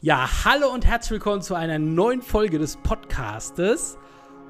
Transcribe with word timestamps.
Ja, 0.00 0.28
hallo 0.44 0.72
und 0.72 0.86
herzlich 0.86 1.10
willkommen 1.10 1.42
zu 1.42 1.56
einer 1.56 1.80
neuen 1.80 2.22
Folge 2.22 2.60
des 2.60 2.76
Podcastes 2.76 3.98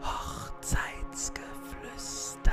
Hochzeitsgeflüster. 0.02 2.52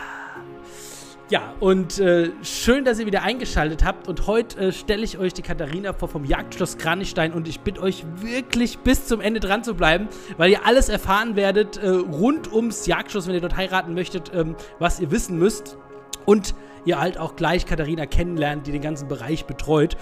Ja, 1.29 1.53
und 1.59 2.00
äh, 2.00 2.31
schön, 2.42 2.85
dass 2.85 2.97
ihr 2.97 3.05
wieder 3.05 3.23
eingeschaltet 3.23 3.83
habt. 3.83 4.08
Und 4.08 4.27
heute 4.27 4.67
äh, 4.67 4.71
stelle 4.71 5.03
ich 5.03 5.17
euch 5.17 5.33
die 5.33 5.42
Katharina 5.42 5.92
vor 5.92 6.08
vom 6.08 6.23
Jagdschloss 6.23 6.77
Kranichstein 6.77 7.33
und 7.33 7.50
ich 7.50 7.59
bitte 7.59 7.81
euch 7.81 8.05
wirklich 8.21 8.77
bis 8.77 9.07
zum 9.07 9.20
Ende 9.20 9.41
dran 9.41 9.62
zu 9.62 9.73
bleiben, 9.73 10.07
weil 10.38 10.52
ihr 10.52 10.66
alles 10.66 10.88
erfahren 10.88 11.36
werdet 11.36 11.75
äh, 11.75 11.89
rund 11.89 12.54
ums 12.54 12.86
Jagdschloss, 12.86 13.27
wenn 13.27 13.36
ihr 13.36 13.41
dort 13.41 13.57
heiraten 13.57 13.93
möchtet, 13.93 14.32
ähm, 14.34 14.55
was 14.80 15.02
ihr 15.02 15.12
wissen 15.12 15.38
müsst. 15.38 15.77
Und 16.23 16.55
ihr 16.86 17.00
halt 17.00 17.18
auch 17.18 17.36
gleich 17.36 17.66
Katharina 17.66 18.05
kennenlernt, 18.05 18.68
die 18.68 18.71
den 18.71 18.82
ganzen 18.82 19.09
Bereich 19.09 19.46
betreut. 19.46 19.98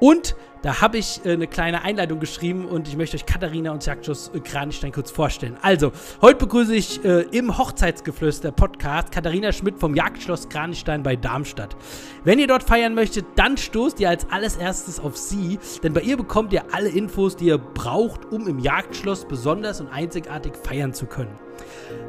Und 0.00 0.36
da 0.62 0.80
habe 0.80 0.98
ich 0.98 1.24
äh, 1.24 1.32
eine 1.32 1.46
kleine 1.46 1.82
Einleitung 1.82 2.18
geschrieben 2.18 2.66
und 2.66 2.88
ich 2.88 2.96
möchte 2.96 3.16
euch 3.16 3.26
Katharina 3.26 3.70
und 3.70 3.84
Jagdschloss 3.86 4.32
äh, 4.34 4.40
Kranichstein 4.40 4.92
kurz 4.92 5.10
vorstellen. 5.10 5.56
Also, 5.62 5.92
heute 6.20 6.38
begrüße 6.38 6.74
ich 6.74 7.04
äh, 7.04 7.22
im 7.30 7.56
Hochzeitsgeflüster 7.56 8.50
Podcast 8.50 9.12
Katharina 9.12 9.52
Schmidt 9.52 9.78
vom 9.78 9.94
Jagdschloss 9.94 10.48
Kranichstein 10.48 11.02
bei 11.02 11.14
Darmstadt. 11.14 11.76
Wenn 12.24 12.38
ihr 12.38 12.48
dort 12.48 12.64
feiern 12.64 12.94
möchtet, 12.94 13.26
dann 13.36 13.56
stoßt 13.56 14.00
ihr 14.00 14.08
als 14.08 14.28
allererstes 14.30 14.98
auf 14.98 15.16
sie, 15.16 15.58
denn 15.82 15.92
bei 15.92 16.00
ihr 16.00 16.16
bekommt 16.16 16.52
ihr 16.52 16.64
alle 16.72 16.88
Infos, 16.88 17.36
die 17.36 17.46
ihr 17.46 17.58
braucht, 17.58 18.24
um 18.32 18.48
im 18.48 18.58
Jagdschloss 18.58 19.26
besonders 19.26 19.80
und 19.80 19.88
einzigartig 19.88 20.54
feiern 20.56 20.92
zu 20.92 21.06
können. 21.06 21.38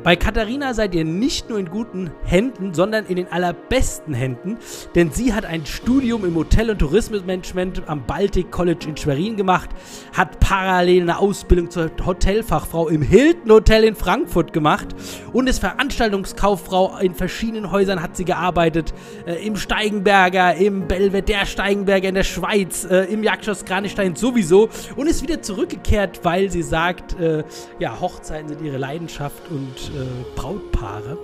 Bei 0.03 0.15
Katharina 0.15 0.73
seid 0.73 0.95
ihr 0.95 1.03
nicht 1.03 1.49
nur 1.49 1.59
in 1.59 1.69
guten 1.69 2.11
Händen, 2.23 2.73
sondern 2.73 3.05
in 3.05 3.17
den 3.17 3.27
allerbesten 3.31 4.13
Händen, 4.13 4.57
denn 4.95 5.11
sie 5.11 5.33
hat 5.33 5.45
ein 5.45 5.65
Studium 5.65 6.23
im 6.25 6.35
Hotel- 6.35 6.69
und 6.69 6.79
Tourismusmanagement 6.79 7.78
am 7.87 8.05
Baltic 8.05 8.51
College 8.51 8.87
in 8.87 8.97
Schwerin 8.97 9.35
gemacht, 9.35 9.69
hat 10.13 10.39
parallel 10.39 11.03
eine 11.03 11.19
Ausbildung 11.19 11.69
zur 11.69 11.91
Hotelfachfrau 12.05 12.87
im 12.89 13.01
Hilton 13.01 13.51
Hotel 13.51 13.83
in 13.83 13.95
Frankfurt 13.95 14.53
gemacht 14.53 14.87
und 15.33 15.47
ist 15.47 15.59
Veranstaltungskauffrau 15.59 16.97
in 16.99 17.13
verschiedenen 17.15 17.71
Häusern 17.71 18.01
hat 18.01 18.15
sie 18.15 18.25
gearbeitet, 18.25 18.93
äh, 19.25 19.45
im 19.45 19.55
Steigenberger, 19.55 20.55
im 20.55 20.87
Belvedere 20.87 21.45
Steigenberger 21.45 22.09
in 22.09 22.15
der 22.15 22.23
Schweiz, 22.23 22.85
äh, 22.85 23.05
im 23.05 23.23
Jagdschloss 23.23 23.65
Kranichstein 23.65 24.15
sowieso 24.15 24.69
und 24.95 25.07
ist 25.07 25.21
wieder 25.21 25.41
zurückgekehrt, 25.41 26.21
weil 26.23 26.49
sie 26.49 26.63
sagt, 26.63 27.19
äh, 27.19 27.43
ja, 27.79 27.99
Hochzeiten 27.99 28.49
sind 28.49 28.61
ihre 28.61 28.77
Leidenschaft 28.77 29.49
und 29.49 29.91
äh, 29.95 30.35
Brautpaare. 30.35 31.17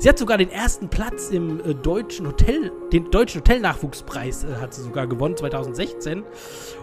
Sie 0.00 0.08
hat 0.08 0.18
sogar 0.18 0.38
den 0.38 0.50
ersten 0.50 0.88
Platz 0.88 1.28
im 1.28 1.60
äh, 1.60 1.74
deutschen 1.74 2.26
Hotel, 2.26 2.72
den 2.90 3.10
deutschen 3.10 3.42
Hotelnachwuchspreis 3.42 4.44
äh, 4.44 4.54
hat 4.58 4.72
sie 4.72 4.80
sogar 4.80 5.06
gewonnen 5.06 5.36
2016. 5.36 6.24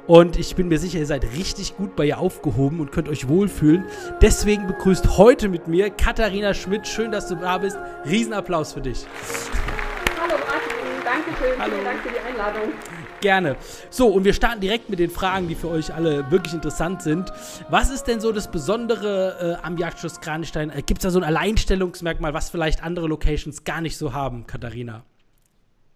Und 0.05 0.37
ich 0.37 0.55
bin 0.55 0.67
mir 0.67 0.77
sicher, 0.77 0.99
ihr 0.99 1.07
seid 1.07 1.23
richtig 1.35 1.77
gut 1.77 1.95
bei 1.95 2.05
ihr 2.05 2.19
aufgehoben 2.19 2.79
und 2.79 2.91
könnt 2.91 3.09
euch 3.09 3.27
wohlfühlen. 3.27 3.85
Deswegen 4.21 4.67
begrüßt 4.67 5.17
heute 5.17 5.49
mit 5.49 5.67
mir 5.67 5.89
Katharina 5.89 6.53
Schmidt. 6.53 6.87
Schön, 6.87 7.11
dass 7.11 7.27
du 7.27 7.33
da 7.33 7.57
bist. 7.57 7.79
Riesenapplaus 8.05 8.73
für 8.73 8.81
dich. 8.81 9.07
Hallo 10.21 10.35
Martin, 10.37 11.03
danke 11.03 11.31
schön. 11.39 11.59
Hallo. 11.59 11.73
Vielen 11.73 11.85
Dank 11.85 11.99
für 12.01 12.09
die 12.09 12.19
Einladung. 12.19 12.71
Gerne. 13.21 13.55
So, 13.89 14.09
und 14.09 14.25
wir 14.25 14.33
starten 14.33 14.61
direkt 14.61 14.89
mit 14.89 14.99
den 14.99 15.09
Fragen, 15.09 15.47
die 15.47 15.55
für 15.55 15.69
euch 15.69 15.93
alle 15.93 16.29
wirklich 16.29 16.53
interessant 16.53 17.01
sind. 17.01 17.31
Was 17.69 17.89
ist 17.89 18.03
denn 18.03 18.19
so 18.19 18.31
das 18.31 18.49
Besondere 18.51 19.57
äh, 19.59 19.65
am 19.65 19.77
Jagdschloss 19.77 20.21
Kranichstein? 20.21 20.69
Äh, 20.69 20.83
Gibt 20.83 20.99
es 20.99 21.03
da 21.03 21.09
so 21.09 21.19
ein 21.19 21.23
Alleinstellungsmerkmal, 21.23 22.33
was 22.33 22.49
vielleicht 22.51 22.83
andere 22.83 23.07
Locations 23.07 23.63
gar 23.63 23.81
nicht 23.81 23.97
so 23.97 24.13
haben, 24.13 24.45
Katharina? 24.45 25.03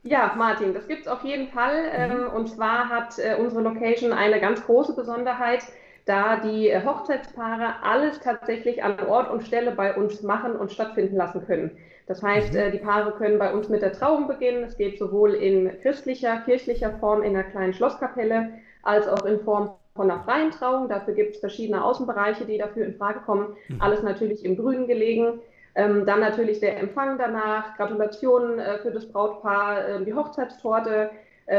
Ja, 0.03 0.33
Martin, 0.35 0.73
das 0.73 0.87
gibt 0.87 1.01
es 1.01 1.07
auf 1.07 1.23
jeden 1.23 1.49
Fall. 1.49 1.83
Mhm. 1.83 2.23
Ähm, 2.23 2.33
und 2.33 2.47
zwar 2.47 2.89
hat 2.89 3.19
äh, 3.19 3.35
unsere 3.39 3.61
Location 3.61 4.13
eine 4.13 4.39
ganz 4.39 4.63
große 4.65 4.95
Besonderheit, 4.95 5.63
da 6.05 6.37
die 6.37 6.69
äh, 6.69 6.83
Hochzeitspaare 6.83 7.83
alles 7.83 8.19
tatsächlich 8.19 8.83
an 8.83 8.99
Ort 9.07 9.31
und 9.31 9.43
Stelle 9.43 9.71
bei 9.71 9.95
uns 9.95 10.21
machen 10.23 10.55
und 10.55 10.71
stattfinden 10.71 11.15
lassen 11.15 11.45
können. 11.45 11.77
Das 12.07 12.21
heißt, 12.23 12.53
mhm. 12.53 12.59
äh, 12.59 12.71
die 12.71 12.79
Paare 12.79 13.11
können 13.11 13.39
bei 13.39 13.53
uns 13.53 13.69
mit 13.69 13.81
der 13.81 13.93
Trauung 13.93 14.27
beginnen. 14.27 14.63
Es 14.63 14.77
geht 14.77 14.97
sowohl 14.97 15.33
in 15.33 15.71
christlicher, 15.81 16.37
kirchlicher 16.45 16.91
Form 16.99 17.23
in 17.23 17.35
einer 17.35 17.43
kleinen 17.43 17.73
Schlosskapelle 17.73 18.53
als 18.83 19.07
auch 19.07 19.25
in 19.25 19.39
Form 19.41 19.71
von 19.95 20.09
einer 20.09 20.23
freien 20.23 20.51
Trauung. 20.51 20.89
Dafür 20.89 21.13
gibt 21.13 21.35
es 21.35 21.39
verschiedene 21.39 21.83
Außenbereiche, 21.83 22.45
die 22.45 22.57
dafür 22.57 22.85
in 22.85 22.95
Frage 22.95 23.19
kommen. 23.21 23.55
Mhm. 23.67 23.81
Alles 23.81 24.03
natürlich 24.03 24.43
im 24.43 24.57
Grünen 24.57 24.87
gelegen. 24.87 25.39
Ähm, 25.73 26.05
dann 26.05 26.19
natürlich 26.19 26.59
der 26.59 26.79
Empfang 26.79 27.17
danach, 27.17 27.77
Gratulationen 27.77 28.59
äh, 28.59 28.79
für 28.79 28.91
das 28.91 29.07
Brautpaar, 29.09 29.87
äh, 29.87 30.03
die 30.03 30.13
Hochzeitstorte, 30.13 31.11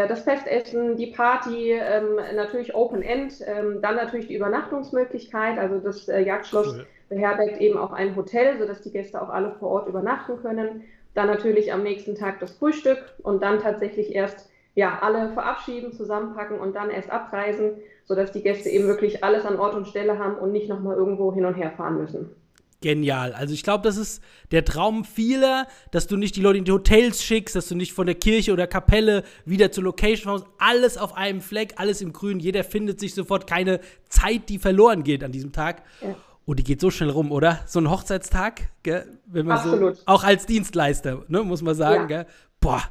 das 0.08 0.22
Festessen, 0.22 0.97
die 0.97 1.08
Party, 1.08 1.72
ähm, 1.72 2.16
natürlich 2.34 2.75
Open 2.75 3.03
End, 3.03 3.34
ähm, 3.47 3.80
dann 3.82 3.97
natürlich 3.97 4.28
die 4.28 4.36
Übernachtungsmöglichkeit, 4.36 5.58
also 5.58 5.78
das 5.78 6.08
äh, 6.08 6.20
Jagdschloss 6.20 6.75
cool 6.76 6.86
beherbergt 7.12 7.60
eben 7.60 7.78
auch 7.78 7.92
ein 7.92 8.16
Hotel, 8.16 8.58
sodass 8.58 8.80
die 8.80 8.91
Gäste 8.91 9.20
auch 9.20 9.28
alle 9.28 9.53
vor 9.58 9.69
Ort 9.70 9.88
übernachten 9.88 10.41
können. 10.41 10.84
Dann 11.14 11.26
natürlich 11.26 11.72
am 11.72 11.82
nächsten 11.82 12.14
Tag 12.14 12.41
das 12.41 12.53
Frühstück 12.53 12.98
und 13.22 13.42
dann 13.42 13.60
tatsächlich 13.60 14.14
erst 14.14 14.48
ja, 14.75 14.98
alle 15.03 15.30
verabschieden, 15.32 15.92
zusammenpacken 15.92 16.59
und 16.59 16.74
dann 16.74 16.88
erst 16.88 17.10
abreisen, 17.10 17.72
sodass 18.06 18.32
die 18.32 18.42
Gäste 18.42 18.70
eben 18.70 18.86
wirklich 18.86 19.22
alles 19.22 19.44
an 19.44 19.59
Ort 19.59 19.74
und 19.74 19.86
Stelle 19.86 20.19
haben 20.19 20.36
und 20.36 20.53
nicht 20.53 20.70
nochmal 20.70 20.97
irgendwo 20.97 21.34
hin 21.34 21.44
und 21.44 21.54
her 21.54 21.72
fahren 21.76 21.98
müssen. 21.98 22.34
Genial. 22.82 23.32
Also 23.32 23.54
ich 23.54 23.62
glaube, 23.62 23.84
das 23.84 23.97
ist 23.97 24.22
der 24.50 24.65
Traum 24.65 25.04
vieler, 25.04 25.66
dass 25.91 26.06
du 26.06 26.16
nicht 26.16 26.37
die 26.37 26.43
Leute 26.43 26.59
in 26.59 26.65
die 26.65 26.72
Hotels 26.72 27.25
schickst, 27.25 27.56
dass 27.56 27.69
du 27.69 27.75
nicht 27.75 27.93
von 27.94 28.06
der 28.06 28.16
Kirche 28.16 28.53
oder 28.53 28.66
Kapelle 28.66 29.25
wieder 29.47 29.72
zur 29.72 29.84
Location 29.84 30.38
fährst. 30.38 30.53
Alles 30.59 30.98
auf 30.98 31.16
einem 31.16 31.41
Fleck, 31.41 31.75
alles 31.76 32.03
im 32.03 32.12
Grün. 32.12 32.41
Jeder 32.41 32.65
findet 32.65 33.00
sich 33.00 33.15
sofort 33.15 33.47
keine 33.47 33.81
Zeit, 34.09 34.48
die 34.48 34.59
verloren 34.59 35.04
geht 35.04 35.25
an 35.25 35.32
diesem 35.32 35.53
Tag. 35.53 35.82
Ja. 36.03 36.15
Und 36.44 36.59
die 36.59 36.65
geht 36.65 36.81
so 36.81 36.91
schnell 36.91 37.10
rum, 37.10 37.31
oder? 37.31 37.60
So 37.66 37.78
ein 37.78 37.88
Hochzeitstag, 37.88 38.69
gell? 38.82 39.06
Wenn 39.26 39.47
man 39.47 39.59
Absolut. 39.59 39.97
so, 39.97 40.03
auch 40.06 40.25
als 40.25 40.44
Dienstleister, 40.44 41.25
ne, 41.28 41.42
muss 41.44 41.62
man 41.62 41.75
sagen, 41.75 42.10
ja. 42.10 42.22
gell? 42.22 42.26
Boah, 42.60 42.82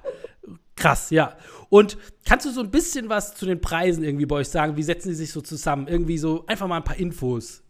krass, 0.75 1.09
ja. 1.09 1.35
Und 1.69 1.97
kannst 2.25 2.45
du 2.45 2.51
so 2.51 2.61
ein 2.61 2.71
bisschen 2.71 3.09
was 3.09 3.35
zu 3.35 3.45
den 3.45 3.59
Preisen 3.59 4.03
irgendwie 4.03 4.25
bei 4.25 4.37
euch 4.37 4.49
sagen? 4.49 4.77
Wie 4.77 4.83
setzen 4.83 5.09
die 5.09 5.15
sich 5.15 5.31
so 5.31 5.41
zusammen? 5.41 5.87
Irgendwie 5.87 6.17
so 6.17 6.45
einfach 6.47 6.67
mal 6.67 6.77
ein 6.77 6.83
paar 6.83 6.97
Infos. 6.97 7.60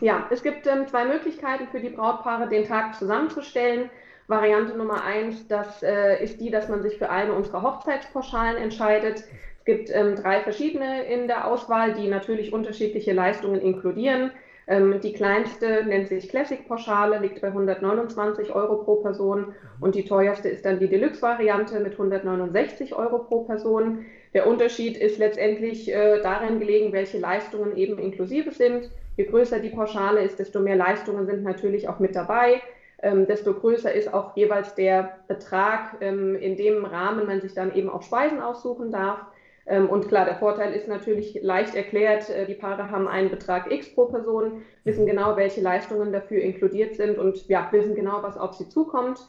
Ja, 0.00 0.26
es 0.30 0.42
gibt 0.42 0.66
ähm, 0.66 0.86
zwei 0.88 1.04
Möglichkeiten 1.04 1.68
für 1.68 1.80
die 1.80 1.90
Brautpaare, 1.90 2.48
den 2.48 2.64
Tag 2.64 2.94
zusammenzustellen. 2.96 3.90
Variante 4.26 4.76
Nummer 4.76 5.04
eins, 5.04 5.46
das 5.48 5.82
äh, 5.82 6.22
ist 6.22 6.40
die, 6.40 6.50
dass 6.50 6.68
man 6.68 6.82
sich 6.82 6.96
für 6.98 7.10
eine 7.10 7.32
unserer 7.32 7.62
Hochzeitspauschalen 7.62 8.56
entscheidet. 8.56 9.24
Es 9.58 9.64
gibt 9.64 9.90
ähm, 9.90 10.16
drei 10.16 10.40
verschiedene 10.40 11.04
in 11.04 11.28
der 11.28 11.46
Auswahl, 11.46 11.94
die 11.94 12.08
natürlich 12.08 12.52
unterschiedliche 12.52 13.12
Leistungen 13.12 13.60
inkludieren. 13.60 14.32
Ähm, 14.66 15.00
die 15.00 15.12
kleinste 15.12 15.84
nennt 15.84 16.08
sich 16.08 16.28
Classic-Pauschale, 16.28 17.18
liegt 17.18 17.40
bei 17.40 17.48
129 17.48 18.54
Euro 18.54 18.76
pro 18.84 18.96
Person 18.96 19.54
und 19.80 19.94
die 19.94 20.04
teuerste 20.04 20.48
ist 20.48 20.64
dann 20.64 20.78
die 20.78 20.88
Deluxe-Variante 20.88 21.80
mit 21.80 21.92
169 21.92 22.94
Euro 22.94 23.20
pro 23.20 23.40
Person. 23.40 24.04
Der 24.34 24.46
Unterschied 24.46 24.96
ist 24.96 25.18
letztendlich 25.18 25.92
äh, 25.92 26.22
darin 26.22 26.58
gelegen, 26.58 26.92
welche 26.92 27.18
Leistungen 27.18 27.76
eben 27.76 27.98
inklusive 27.98 28.50
sind. 28.50 28.90
Je 29.16 29.24
größer 29.24 29.58
die 29.60 29.70
Pauschale 29.70 30.22
ist, 30.22 30.38
desto 30.38 30.60
mehr 30.60 30.76
Leistungen 30.76 31.26
sind 31.26 31.42
natürlich 31.42 31.88
auch 31.88 31.98
mit 31.98 32.16
dabei. 32.16 32.62
Ähm, 33.02 33.26
desto 33.26 33.52
größer 33.52 33.92
ist 33.92 34.14
auch 34.14 34.36
jeweils 34.36 34.74
der 34.74 35.18
Betrag, 35.28 35.96
ähm, 36.00 36.36
in 36.36 36.56
dem 36.56 36.84
Rahmen 36.84 37.26
man 37.26 37.40
sich 37.40 37.52
dann 37.52 37.74
eben 37.74 37.90
auch 37.90 38.02
Speisen 38.02 38.40
aussuchen 38.40 38.90
darf. 38.90 39.18
Ähm, 39.66 39.90
und 39.90 40.08
klar, 40.08 40.24
der 40.24 40.36
Vorteil 40.36 40.72
ist 40.72 40.88
natürlich 40.88 41.38
leicht 41.42 41.74
erklärt, 41.74 42.30
äh, 42.30 42.46
die 42.46 42.54
Paare 42.54 42.90
haben 42.90 43.08
einen 43.08 43.30
Betrag 43.30 43.70
X 43.70 43.94
pro 43.94 44.06
Person, 44.06 44.62
wissen 44.84 45.04
genau, 45.04 45.36
welche 45.36 45.60
Leistungen 45.60 46.12
dafür 46.12 46.40
inkludiert 46.40 46.94
sind 46.94 47.18
und 47.18 47.48
ja, 47.48 47.68
wissen 47.70 47.94
genau, 47.94 48.22
was 48.22 48.36
auf 48.36 48.54
sie 48.54 48.68
zukommt. 48.68 49.20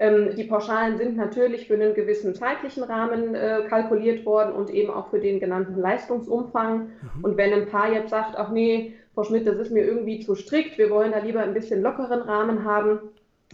Ähm, 0.00 0.34
die 0.34 0.44
Pauschalen 0.44 0.96
sind 0.96 1.16
natürlich 1.16 1.68
für 1.68 1.74
einen 1.74 1.94
gewissen 1.94 2.34
zeitlichen 2.34 2.82
Rahmen 2.82 3.34
äh, 3.34 3.62
kalkuliert 3.68 4.26
worden 4.26 4.52
und 4.52 4.70
eben 4.70 4.90
auch 4.90 5.10
für 5.10 5.20
den 5.20 5.38
genannten 5.38 5.80
Leistungsumfang. 5.80 6.78
Mhm. 6.78 7.24
Und 7.24 7.36
wenn 7.36 7.52
ein 7.52 7.66
Paar 7.66 7.92
jetzt 7.92 8.10
sagt, 8.10 8.36
ach 8.36 8.50
nee, 8.50 8.94
Frau 9.14 9.22
Schmidt, 9.22 9.46
das 9.46 9.58
ist 9.58 9.70
mir 9.70 9.84
irgendwie 9.84 10.20
zu 10.20 10.34
strikt, 10.34 10.78
wir 10.78 10.90
wollen 10.90 11.12
da 11.12 11.18
lieber 11.18 11.40
ein 11.40 11.54
bisschen 11.54 11.82
lockeren 11.82 12.22
Rahmen 12.22 12.64
haben, 12.64 12.98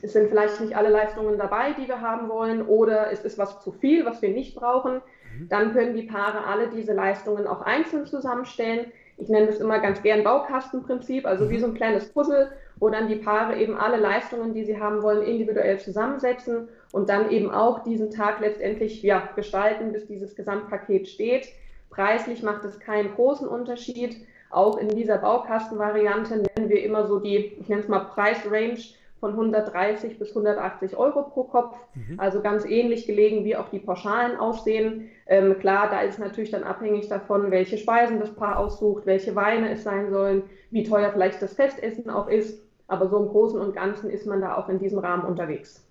es 0.03 0.13
sind 0.13 0.29
vielleicht 0.29 0.61
nicht 0.61 0.77
alle 0.77 0.91
Leistungen 0.91 1.39
dabei, 1.39 1.73
die 1.73 1.89
wir 1.89 2.01
haben 2.01 2.29
wollen, 2.29 2.67
oder 2.67 3.11
es 3.11 3.25
ist 3.25 3.39
was 3.39 3.61
zu 3.61 3.73
viel, 3.73 4.05
was 4.05 4.21
wir 4.23 4.29
nicht 4.29 4.55
brauchen, 4.55 5.01
Mhm. 5.39 5.49
Dann 5.49 5.73
können 5.73 5.95
die 5.95 6.03
Paare 6.03 6.45
alle 6.45 6.69
diese 6.69 6.93
Leistungen 6.93 7.47
auch 7.47 7.63
einzeln 7.63 8.07
zusammenstellen. 8.07 8.87
Ich 9.19 9.29
nenne 9.29 9.47
das 9.47 9.61
immer 9.61 9.79
ganz 9.79 10.03
gern 10.03 10.25
Baukastenprinzip, 10.25 11.27
also 11.27 11.49
wie 11.49 11.57
mhm. 11.57 11.61
so 11.61 11.67
ein 11.69 11.75
kleines 11.75 12.13
Puzzle, 12.13 12.53
wo 12.79 12.91
dann 12.91 13.09
die 13.09 13.17
Paare 13.17 13.59
eben 13.59 13.77
alle 13.77 13.97
Leistungen, 13.97 14.53
die 14.53 14.65
sie 14.65 14.79
haben 14.79 15.03
wollen, 15.03 15.23
individuell 15.23 15.79
zusammensetzen 15.79 16.69
und 16.93 17.09
dann 17.09 17.31
eben 17.31 17.51
auch 17.51 17.83
diesen 17.83 18.11
Tag 18.11 18.41
letztendlich 18.41 19.03
ja, 19.03 19.31
gestalten, 19.35 19.93
bis 19.93 20.07
dieses 20.07 20.37
Gesamtpaket 20.37 21.09
steht. 21.09 21.49
Preislich 21.89 22.43
macht 22.43 22.65
es 22.65 22.79
keinen 22.79 23.15
großen 23.15 23.49
Unterschied. 23.49 24.17
Auch 24.51 24.77
in 24.77 24.89
dieser 24.89 25.19
Baukastenvariante 25.19 26.37
nennen 26.37 26.69
wir 26.69 26.83
immer 26.83 27.07
so 27.07 27.19
die, 27.19 27.57
ich 27.59 27.69
nenne 27.69 27.83
es 27.83 27.89
mal 27.89 28.01
Preisrange 28.01 28.79
von 29.21 29.33
130 29.33 30.19
bis 30.19 30.31
180 30.31 30.97
Euro 30.97 31.23
pro 31.23 31.45
Kopf. 31.45 31.77
Mhm. 31.95 32.21
Also 32.21 32.41
ganz 32.41 32.65
ähnlich 32.65 33.07
gelegen, 33.07 33.45
wie 33.45 33.57
auch 33.57 33.69
die 33.71 33.79
Pauschalen 33.79 34.37
aussehen. 34.37 35.09
Ähm, 35.27 35.59
klar, 35.59 35.89
da 35.91 36.01
ist 36.01 36.19
natürlich 36.19 36.51
dann 36.51 36.65
abhängig 36.65 37.09
davon, 37.09 37.51
welche 37.51 37.79
Speisen 37.79 38.21
das 38.21 38.35
Paar 38.35 38.59
aussucht, 38.59 39.07
welche 39.07 39.35
Weine 39.35 39.71
es 39.71 39.83
sein 39.83 40.11
sollen, 40.11 40.43
wie 40.71 40.85
teuer 40.85 41.11
vielleicht 41.13 41.41
das 41.41 41.55
Festessen 41.55 42.11
auch 42.11 42.29
ist. 42.29 42.63
Aber 42.89 43.09
so 43.09 43.17
im 43.17 43.29
Großen 43.29 43.61
und 43.61 43.75
Ganzen 43.75 44.11
ist 44.11 44.27
man 44.27 44.41
da 44.41 44.57
auch 44.57 44.69
in 44.69 44.79
diesem 44.79 44.99
Rahmen 44.99 45.25
unterwegs. 45.25 45.85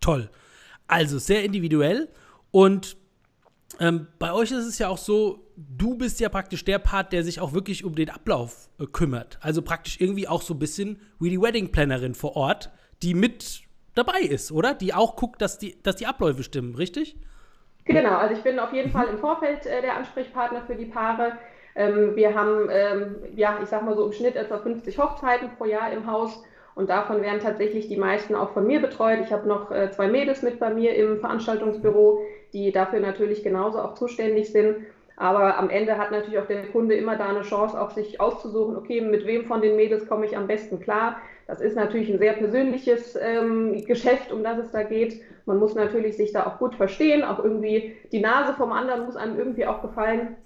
Toll. 0.00 0.30
Also 0.86 1.18
sehr 1.18 1.44
individuell. 1.44 2.08
Und 2.52 2.96
ähm, 3.80 4.06
bei 4.18 4.32
euch 4.32 4.50
ist 4.50 4.66
es 4.66 4.78
ja 4.78 4.88
auch 4.88 4.98
so, 4.98 5.40
du 5.68 5.96
bist 5.96 6.20
ja 6.20 6.28
praktisch 6.28 6.64
der 6.64 6.78
Part, 6.78 7.12
der 7.12 7.22
sich 7.22 7.40
auch 7.40 7.52
wirklich 7.52 7.84
um 7.84 7.94
den 7.94 8.10
Ablauf 8.10 8.68
äh, 8.78 8.86
kümmert. 8.86 9.38
Also 9.42 9.62
praktisch 9.62 10.00
irgendwie 10.00 10.28
auch 10.28 10.42
so 10.42 10.54
ein 10.54 10.58
bisschen 10.58 11.00
wie 11.18 11.30
die 11.30 11.40
Wedding 11.40 11.72
Plannerin 11.72 12.14
vor 12.14 12.36
Ort, 12.36 12.70
die 13.02 13.14
mit 13.14 13.62
dabei 13.94 14.20
ist, 14.20 14.52
oder? 14.52 14.74
Die 14.74 14.94
auch 14.94 15.16
guckt, 15.16 15.42
dass 15.42 15.58
die, 15.58 15.80
dass 15.82 15.96
die 15.96 16.06
Abläufe 16.06 16.42
stimmen, 16.42 16.74
richtig? 16.74 17.16
Genau, 17.84 18.16
also 18.16 18.34
ich 18.34 18.42
bin 18.42 18.58
auf 18.58 18.72
jeden 18.72 18.90
Fall 18.90 19.08
im 19.08 19.18
Vorfeld 19.18 19.66
äh, 19.66 19.82
der 19.82 19.96
Ansprechpartner 19.96 20.62
für 20.66 20.76
die 20.76 20.86
Paare. 20.86 21.32
Ähm, 21.74 22.14
wir 22.14 22.34
haben, 22.34 22.68
ähm, 22.70 23.16
ja, 23.34 23.58
ich 23.62 23.68
sag 23.68 23.84
mal 23.84 23.96
so 23.96 24.06
im 24.06 24.12
Schnitt 24.12 24.36
etwa 24.36 24.58
50 24.58 24.98
Hochzeiten 24.98 25.50
pro 25.56 25.64
Jahr 25.64 25.92
im 25.92 26.06
Haus 26.06 26.42
und 26.74 26.88
davon 26.88 27.22
werden 27.22 27.40
tatsächlich 27.40 27.88
die 27.88 27.96
meisten 27.96 28.34
auch 28.34 28.52
von 28.52 28.66
mir 28.66 28.80
betreut. 28.80 29.20
Ich 29.22 29.32
habe 29.32 29.48
noch 29.48 29.70
äh, 29.70 29.90
zwei 29.90 30.08
Mädels 30.08 30.42
mit 30.42 30.58
bei 30.60 30.72
mir 30.72 30.94
im 30.94 31.18
Veranstaltungsbüro, 31.18 32.22
die 32.52 32.72
dafür 32.72 33.00
natürlich 33.00 33.42
genauso 33.42 33.80
auch 33.80 33.94
zuständig 33.94 34.52
sind. 34.52 34.76
Aber 35.20 35.58
am 35.58 35.68
Ende 35.68 35.98
hat 35.98 36.12
natürlich 36.12 36.38
auch 36.38 36.46
der 36.46 36.66
Kunde 36.68 36.94
immer 36.94 37.14
da 37.14 37.28
eine 37.28 37.42
Chance, 37.42 37.78
auch 37.78 37.90
sich 37.90 38.22
auszusuchen, 38.22 38.74
okay, 38.74 39.02
mit 39.02 39.26
wem 39.26 39.44
von 39.44 39.60
den 39.60 39.76
Mädels 39.76 40.08
komme 40.08 40.24
ich 40.24 40.34
am 40.34 40.46
besten 40.46 40.80
klar. 40.80 41.18
Das 41.46 41.60
ist 41.60 41.76
natürlich 41.76 42.08
ein 42.08 42.18
sehr 42.18 42.32
persönliches 42.32 43.18
ähm, 43.20 43.84
Geschäft, 43.84 44.32
um 44.32 44.42
das 44.42 44.56
es 44.56 44.70
da 44.70 44.82
geht. 44.82 45.20
Man 45.44 45.58
muss 45.58 45.74
natürlich 45.74 46.16
sich 46.16 46.32
da 46.32 46.46
auch 46.46 46.58
gut 46.58 46.74
verstehen, 46.74 47.22
auch 47.22 47.38
irgendwie 47.44 47.94
die 48.12 48.20
Nase 48.20 48.54
vom 48.54 48.72
anderen 48.72 49.04
muss 49.04 49.16
einem 49.16 49.38
irgendwie 49.38 49.66
auch 49.66 49.82
gefallen. 49.82 50.36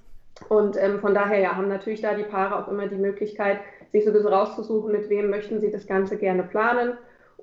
Und 0.48 0.76
ähm, 0.76 0.98
von 0.98 1.14
daher 1.14 1.38
ja, 1.38 1.54
haben 1.54 1.68
natürlich 1.68 2.00
da 2.00 2.14
die 2.14 2.24
Paare 2.24 2.56
auch 2.58 2.66
immer 2.66 2.88
die 2.88 2.96
Möglichkeit, 2.96 3.60
sich 3.92 4.02
so 4.02 4.10
ein 4.10 4.14
bisschen 4.14 4.32
rauszusuchen, 4.32 4.90
mit 4.90 5.08
wem 5.08 5.30
möchten 5.30 5.60
sie 5.60 5.70
das 5.70 5.86
Ganze 5.86 6.16
gerne 6.16 6.42
planen. 6.42 6.94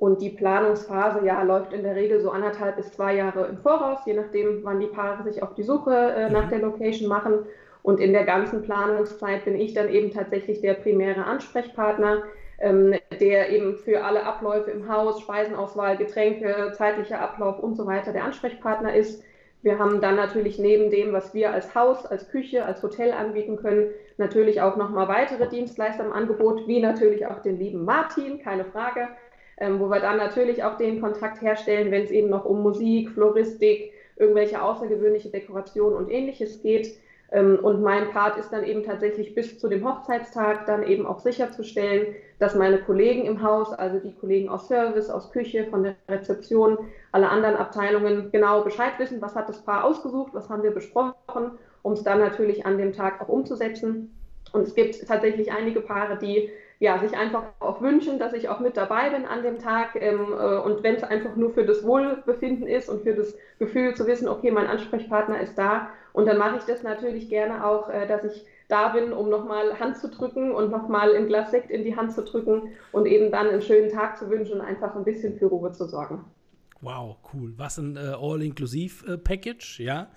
Und 0.02 0.20
die 0.20 0.32
Planungsphase 0.32 1.24
ja, 1.24 1.44
läuft 1.44 1.74
in 1.74 1.84
der 1.84 1.96
Regel 1.96 2.22
so 2.22 2.32
anderthalb 2.32 2.76
bis 2.76 2.92
zwei 2.92 3.14
Jahre 3.14 3.46
im 3.46 3.60
Voraus, 3.60 4.00
je 4.08 4.16
nachdem, 4.16 4.64
wann 4.64 4.80
die 4.80 4.88
Paare 4.88 5.22
sich 5.22 5.44
auf 5.44 5.54
die 5.54 5.62
Suche 5.62 5.94
äh, 5.94 6.28
nach 6.32 6.48
mhm. 6.48 6.50
der 6.50 6.60
Location 6.60 7.08
machen. 7.08 7.46
Und 7.84 8.00
in 8.00 8.12
der 8.12 8.24
ganzen 8.24 8.64
Planungszeit 8.64 9.46
bin 9.46 9.62
ich 9.62 9.76
dann 9.76 9.90
eben 9.90 10.10
tatsächlich 10.10 10.60
der 10.60 10.74
primäre 10.74 11.24
Ansprechpartner, 11.26 12.24
ähm, 12.58 12.96
der 13.20 13.52
eben 13.52 13.76
für 13.76 14.04
alle 14.04 14.24
Abläufe 14.24 14.72
im 14.72 14.92
Haus, 14.92 15.22
Speisenauswahl, 15.22 15.98
Getränke, 15.98 16.72
zeitlicher 16.76 17.22
Ablauf 17.22 17.60
und 17.60 17.76
so 17.76 17.86
weiter 17.86 18.12
der 18.12 18.24
Ansprechpartner 18.24 18.96
ist. 18.96 19.24
Wir 19.62 19.78
haben 19.78 20.02
dann 20.02 20.16
natürlich 20.16 20.58
neben 20.58 20.90
dem, 20.90 21.14
was 21.14 21.36
wir 21.36 21.54
als 21.54 21.76
Haus, 21.76 22.08
als 22.08 22.28
Küche, 22.28 22.66
als 22.66 22.82
Hotel 22.82 23.12
anbieten 23.12 23.58
können, 23.58 23.92
natürlich 24.18 24.62
auch 24.62 24.78
nochmal 24.78 25.08
weitere 25.08 25.48
Dienstleister 25.48 26.04
im 26.04 26.12
Angebot, 26.12 26.68
wie 26.68 26.80
natürlich 26.80 27.28
auch 27.28 27.44
den 27.44 27.60
lieben 27.60 27.86
Martin, 27.86 28.40
keine 28.40 28.66
Frage, 28.66 29.08
ähm, 29.62 29.80
wo 29.80 29.90
wir 29.90 30.00
dann 30.00 30.18
natürlich 30.18 30.64
auch 30.64 30.76
den 30.76 31.00
Kontakt 31.00 31.42
herstellen, 31.42 31.92
wenn 31.92 32.04
es 32.04 32.12
eben 32.12 32.30
noch 32.30 32.46
um 32.46 32.64
Musik, 32.64 33.12
Floristik, 33.12 33.94
irgendwelche 34.16 34.62
außergewöhnliche 34.62 35.30
Dekorationen 35.30 35.96
und 35.96 36.10
ähnliches 36.10 36.64
geht. 36.64 36.98
Ähm, 37.32 37.60
und 37.62 37.82
mein 37.84 38.10
Part 38.10 38.38
ist 38.38 38.50
dann 38.50 38.64
eben 38.64 38.84
tatsächlich 38.84 39.36
bis 39.36 39.60
zu 39.60 39.68
dem 39.68 39.88
Hochzeitstag 39.88 40.66
dann 40.66 40.82
eben 40.82 41.06
auch 41.06 41.20
sicherzustellen, 41.20 42.16
dass 42.40 42.56
meine 42.56 42.80
Kollegen 42.80 43.26
im 43.26 43.44
Haus, 43.44 43.72
also 43.72 44.00
die 44.00 44.16
Kollegen 44.16 44.50
aus 44.50 44.68
Service, 44.68 45.12
aus 45.12 45.32
Küche, 45.32 45.68
von 45.68 45.84
der 45.84 45.96
Rezeption, 46.10 46.80
alle 47.12 47.30
anderen 47.30 47.56
Abteilungen 47.56 48.32
genau 48.32 48.64
Bescheid 48.64 48.94
wissen, 48.98 49.22
was 49.22 49.36
hat 49.36 49.48
das 49.48 49.64
Paar 49.64 49.86
ausgesucht, 49.86 50.34
was 50.34 50.50
haben 50.50 50.64
wir 50.64 50.72
besprochen, 50.72 51.52
um 51.84 51.94
es 51.94 52.02
dann 52.02 52.20
natürlich 52.20 52.66
an 52.66 52.80
dem 52.80 52.94
Tag 52.94 53.22
auch 53.22 53.30
umzusetzen. 53.30 54.18
Und 54.54 54.64
es 54.64 54.74
gibt 54.74 55.08
tatsächlich 55.08 55.52
einige 55.52 55.82
Paare, 55.82 56.18
die 56.18 56.50
ja, 56.82 56.98
sich 56.98 57.16
einfach 57.16 57.44
auch 57.60 57.80
wünschen, 57.80 58.18
dass 58.18 58.34
ich 58.34 58.50
auch 58.50 58.60
mit 58.60 58.76
dabei 58.76 59.12
bin 59.12 59.26
an 59.26 59.44
dem 59.44 59.60
Tag. 59.60 59.96
Ähm, 59.96 60.34
äh, 60.34 60.58
und 60.58 60.82
wenn 60.82 60.96
es 60.96 61.04
einfach 61.04 61.36
nur 61.36 61.52
für 61.54 61.64
das 61.64 61.84
Wohlbefinden 61.84 62.66
ist 62.66 62.90
und 62.90 63.04
für 63.04 63.14
das 63.14 63.36
Gefühl 63.60 63.94
zu 63.94 64.08
wissen, 64.08 64.28
okay, 64.28 64.50
mein 64.50 64.66
Ansprechpartner 64.66 65.40
ist 65.40 65.60
da. 65.60 65.90
Und 66.12 66.26
dann 66.26 66.40
mache 66.40 66.58
ich 66.58 66.64
das 66.64 66.82
natürlich 66.82 67.30
gerne 67.30 67.68
auch, 67.68 67.88
äh, 67.90 68.08
dass 68.08 68.24
ich 68.24 68.48
da 68.68 68.88
bin, 68.90 69.14
um 69.14 69.30
nochmal 69.30 69.80
Hand 69.80 70.00
zu 70.00 70.10
drücken 70.10 70.52
und 70.52 70.72
nochmal 70.72 71.16
ein 71.16 71.28
Glas 71.28 71.52
Sekt 71.52 71.70
in 71.70 71.84
die 71.84 71.96
Hand 71.96 72.14
zu 72.14 72.24
drücken 72.24 72.70
und 72.92 73.06
eben 73.06 73.32
dann 73.32 73.48
einen 73.48 73.62
schönen 73.62 73.92
Tag 73.92 74.18
zu 74.18 74.28
wünschen 74.32 74.60
und 74.60 74.62
einfach 74.62 74.96
ein 74.96 75.04
bisschen 75.04 75.38
für 75.38 75.46
Ruhe 75.46 75.72
zu 75.74 75.86
sorgen. 75.86 76.26
Wow, 76.82 77.18
cool. 77.32 77.54
Was 77.58 77.78
ein 77.78 77.96
äh, 77.96 78.16
All-Inklusiv-Package, 78.20 79.82
ja. 79.82 80.08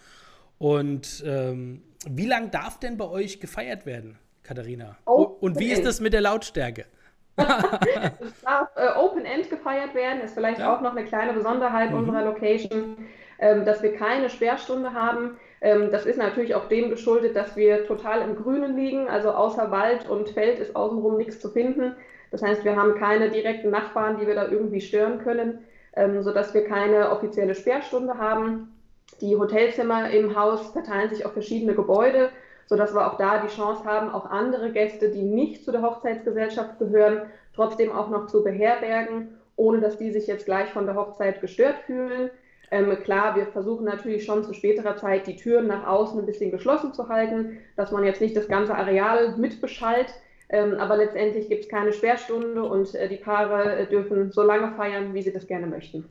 Und 0.56 1.22
ähm, 1.26 1.82
wie 2.08 2.26
lange 2.26 2.49
darf 2.49 2.78
denn 2.78 2.96
bei 2.96 3.06
euch 3.06 3.38
gefeiert 3.38 3.84
werden? 3.84 4.19
Katharina. 4.44 4.96
Oh, 5.06 5.37
und 5.41 5.58
wie 5.58 5.73
ist 5.73 5.85
das 5.85 6.00
mit 6.00 6.12
der 6.12 6.20
Lautstärke? 6.20 6.85
es 7.37 8.41
darf 8.43 8.69
äh, 8.76 8.96
Open 8.96 9.25
End 9.25 9.50
gefeiert 9.50 9.94
werden, 9.94 10.20
ist 10.20 10.35
vielleicht 10.35 10.61
ja. 10.61 10.75
auch 10.75 10.81
noch 10.81 10.94
eine 10.94 11.05
kleine 11.05 11.32
Besonderheit 11.32 11.91
mhm. 11.91 11.99
unserer 11.99 12.25
Location, 12.25 12.96
ähm, 13.41 13.64
dass 13.64 13.82
wir 13.82 13.94
keine 13.96 14.31
Sperrstunde 14.31 14.93
haben. 14.93 15.38
Ähm, 15.61 15.91
das 15.91 16.06
ist 16.06 16.19
natürlich 16.19 16.55
auch 16.55 16.69
dem 16.69 16.91
geschuldet, 16.91 17.35
dass 17.35 17.56
wir 17.56 17.87
total 17.87 18.20
im 18.20 18.37
Grünen 18.37 18.76
liegen, 18.76 19.08
also 19.08 19.31
außer 19.31 19.73
Wald 19.73 20.08
und 20.08 20.29
Feld 20.29 20.61
ist 20.61 20.76
außenrum 20.76 21.17
nichts 21.17 21.40
zu 21.40 21.50
finden. 21.50 21.97
Das 22.31 22.43
heißt, 22.43 22.64
wir 22.64 22.76
haben 22.76 22.97
keine 22.97 23.31
direkten 23.31 23.70
Nachbarn, 23.70 24.20
die 24.20 24.26
wir 24.26 24.35
da 24.35 24.47
irgendwie 24.47 24.81
stören 24.81 25.19
können, 25.19 25.64
ähm, 25.97 26.23
sodass 26.23 26.55
wir 26.55 26.64
keine 26.64 27.11
offizielle 27.11 27.55
Sperrstunde 27.55 28.19
haben. 28.19 28.73
Die 29.20 29.37
Hotelzimmer 29.37 30.11
im 30.11 30.37
Haus 30.37 30.70
verteilen 30.70 31.08
sich 31.08 31.25
auf 31.25 31.32
verschiedene 31.32 31.75
Gebäude 31.75 32.31
sodass 32.66 32.94
wir 32.94 33.06
auch 33.06 33.16
da 33.16 33.38
die 33.38 33.55
Chance 33.55 33.84
haben, 33.84 34.11
auch 34.11 34.31
andere 34.31 34.72
Gäste, 34.72 35.11
die 35.11 35.22
nicht 35.22 35.64
zu 35.64 35.72
der 35.72 35.82
Hochzeitsgesellschaft 35.82 36.78
gehören, 36.78 37.22
trotzdem 37.55 37.93
auch 37.93 38.11
noch 38.11 38.26
zu 38.26 38.43
beherbergen, 38.43 39.38
ohne 39.56 39.81
dass 39.81 39.99
die 39.99 40.12
sich 40.12 40.26
jetzt 40.26 40.46
gleich 40.46 40.70
von 40.70 40.87
der 40.87 40.96
Hochzeit 40.96 41.40
gestört 41.40 41.76
fühlen. 41.87 42.31
Ähm, 42.70 42.90
klar, 43.02 43.37
wir 43.37 43.46
versuchen 43.46 43.84
natürlich 43.84 44.25
schon 44.25 44.43
zu 44.43 44.52
späterer 44.52 44.96
Zeit 44.96 45.26
die 45.26 45.37
Türen 45.37 45.66
nach 45.66 45.87
außen 45.87 46.19
ein 46.19 46.26
bisschen 46.26 46.50
geschlossen 46.50 46.93
zu 46.93 47.08
halten, 47.08 47.58
dass 47.76 47.93
man 47.93 48.05
jetzt 48.05 48.20
nicht 48.20 48.37
das 48.37 48.49
ganze 48.49 48.75
Areal 48.75 49.37
mitbeschallt. 49.37 50.12
Ähm, 50.49 50.75
aber 50.78 50.96
letztendlich 50.96 51.49
gibt 51.49 51.64
es 51.64 51.70
keine 51.70 51.93
Sperrstunde 51.93 52.62
und 52.62 52.94
äh, 52.94 53.08
die 53.08 53.16
Paare 53.16 53.76
äh, 53.76 53.87
dürfen 53.87 54.32
so 54.32 54.43
lange 54.43 54.72
feiern, 54.76 55.14
wie 55.14 55.22
sie 55.22 55.32
das 55.32 55.46
gerne 55.46 55.66
möchten. 55.66 56.05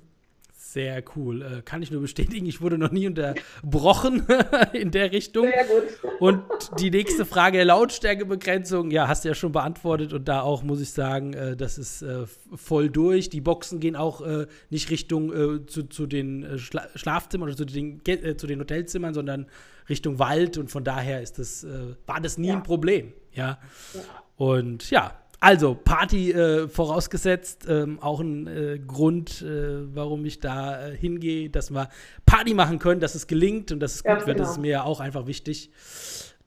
Sehr 0.74 1.04
cool. 1.16 1.44
Äh, 1.44 1.62
kann 1.62 1.84
ich 1.84 1.92
nur 1.92 2.02
bestätigen, 2.02 2.48
ich 2.48 2.60
wurde 2.60 2.80
noch 2.80 2.90
nie 2.90 3.06
unterbrochen 3.06 4.26
in 4.74 4.90
der 4.90 5.12
Richtung. 5.12 5.46
Sehr 5.46 5.66
gut. 5.66 6.20
Und 6.20 6.42
die 6.80 6.90
nächste 6.90 7.26
Frage 7.28 7.58
der 7.58 7.66
Lautstärkebegrenzung, 7.66 8.90
ja, 8.90 9.08
hast 9.08 9.24
du 9.24 9.30
ja 9.30 9.36
schon 9.36 9.52
beantwortet. 9.52 10.14
Und 10.14 10.28
da 10.28 10.42
auch 10.42 10.64
muss 10.64 10.82
ich 10.82 10.90
sagen, 10.90 11.34
äh, 11.34 11.56
das 11.56 11.78
ist 11.78 12.02
äh, 12.02 12.26
voll 12.56 12.90
durch. 12.90 13.30
Die 13.30 13.40
Boxen 13.40 13.80
gehen 13.80 13.96
auch 13.96 14.24
nicht 14.70 14.90
Richtung 14.90 15.68
zu, 15.68 15.84
zu, 15.84 16.08
den 16.08 16.58
Schla 16.58 16.88
Schlafzimmern 16.96 17.50
oder 17.50 17.58
zu 17.58 17.66
den, 17.66 18.02
zu 18.38 18.48
den 18.48 18.60
Hotelzimmern, 18.60 19.14
sondern 19.14 19.48
Richtung 19.90 20.18
Wald. 20.18 20.58
Und 20.58 20.72
von 20.72 20.84
daher 20.84 21.22
ist 21.22 21.38
das, 21.40 21.66
war 22.06 22.22
das 22.22 22.38
nie 22.38 22.48
ja. 22.48 22.56
ein 22.56 22.64
Problem. 22.64 23.14
Ja. 23.34 23.60
ja. 23.94 24.02
Und 24.38 24.90
ja, 24.90 25.23
also, 25.44 25.76
Party 25.76 26.32
äh, 26.32 26.70
vorausgesetzt, 26.70 27.66
ähm, 27.68 28.00
auch 28.00 28.22
ein 28.22 28.48
äh, 28.48 28.80
Grund, 28.80 29.42
äh, 29.42 29.94
warum 29.94 30.24
ich 30.24 30.40
da 30.40 30.88
äh, 30.88 30.96
hingehe, 30.96 31.50
dass 31.50 31.70
wir 31.70 31.90
Party 32.26 32.54
machen 32.54 32.80
können, 32.80 33.02
dass 33.02 33.14
es 33.14 33.28
gelingt 33.28 33.70
und 33.74 33.82
dass 33.82 33.96
es 33.96 34.04
gut 34.04 34.22
ja, 34.22 34.26
wird. 34.26 34.38
Genau. 34.38 34.40
Das 34.40 34.52
ist 34.52 34.62
mir 34.62 34.72
ja 34.72 34.84
auch 34.86 35.02
einfach 35.02 35.28
wichtig, 35.28 35.70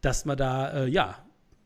dass 0.00 0.24
wir 0.24 0.34
da, 0.34 0.84
äh, 0.84 0.88
ja, 0.88 1.18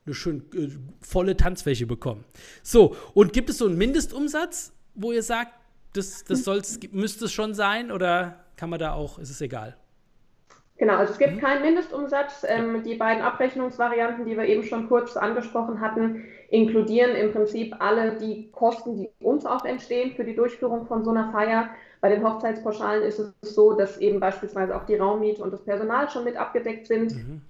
eine 0.06 0.14
schön 0.16 0.42
äh, 0.56 0.70
volle 1.00 1.36
Tanzfläche 1.36 1.86
bekommen. 1.86 2.24
So, 2.64 2.96
und 3.14 3.32
gibt 3.32 3.48
es 3.48 3.58
so 3.58 3.66
einen 3.66 3.78
Mindestumsatz, 3.78 4.72
wo 4.96 5.12
ihr 5.12 5.22
sagt, 5.22 5.52
das, 5.92 6.24
das 6.24 6.42
soll's, 6.44 6.80
müsste 6.90 7.26
es 7.26 7.32
schon 7.32 7.54
sein 7.54 7.92
oder 7.92 8.44
kann 8.56 8.70
man 8.70 8.80
da 8.80 8.94
auch, 8.94 9.20
ist 9.20 9.30
es 9.30 9.40
egal? 9.40 9.76
Genau, 10.80 10.96
also 10.96 11.12
es 11.12 11.18
gibt 11.18 11.34
mhm. 11.34 11.40
keinen 11.40 11.60
Mindestumsatz. 11.60 12.42
Ähm, 12.48 12.82
die 12.82 12.94
beiden 12.94 13.22
Abrechnungsvarianten, 13.22 14.24
die 14.24 14.34
wir 14.34 14.44
eben 14.44 14.62
schon 14.62 14.88
kurz 14.88 15.14
angesprochen 15.14 15.78
hatten, 15.82 16.24
inkludieren 16.48 17.14
im 17.14 17.32
Prinzip 17.32 17.76
alle 17.80 18.16
die 18.16 18.50
Kosten, 18.50 18.96
die 18.96 19.10
uns 19.20 19.44
auch 19.44 19.66
entstehen 19.66 20.12
für 20.12 20.24
die 20.24 20.34
Durchführung 20.34 20.86
von 20.86 21.04
so 21.04 21.10
einer 21.10 21.30
Feier. 21.32 21.68
Bei 22.00 22.08
den 22.08 22.24
Hochzeitspauschalen 22.24 23.02
ist 23.02 23.18
es 23.18 23.34
so, 23.42 23.74
dass 23.74 23.98
eben 23.98 24.20
beispielsweise 24.20 24.74
auch 24.74 24.86
die 24.86 24.94
Raummiete 24.94 25.42
und 25.42 25.52
das 25.52 25.62
Personal 25.62 26.08
schon 26.08 26.24
mit 26.24 26.38
abgedeckt 26.38 26.86
sind. 26.86 27.14
Mhm. 27.14 27.42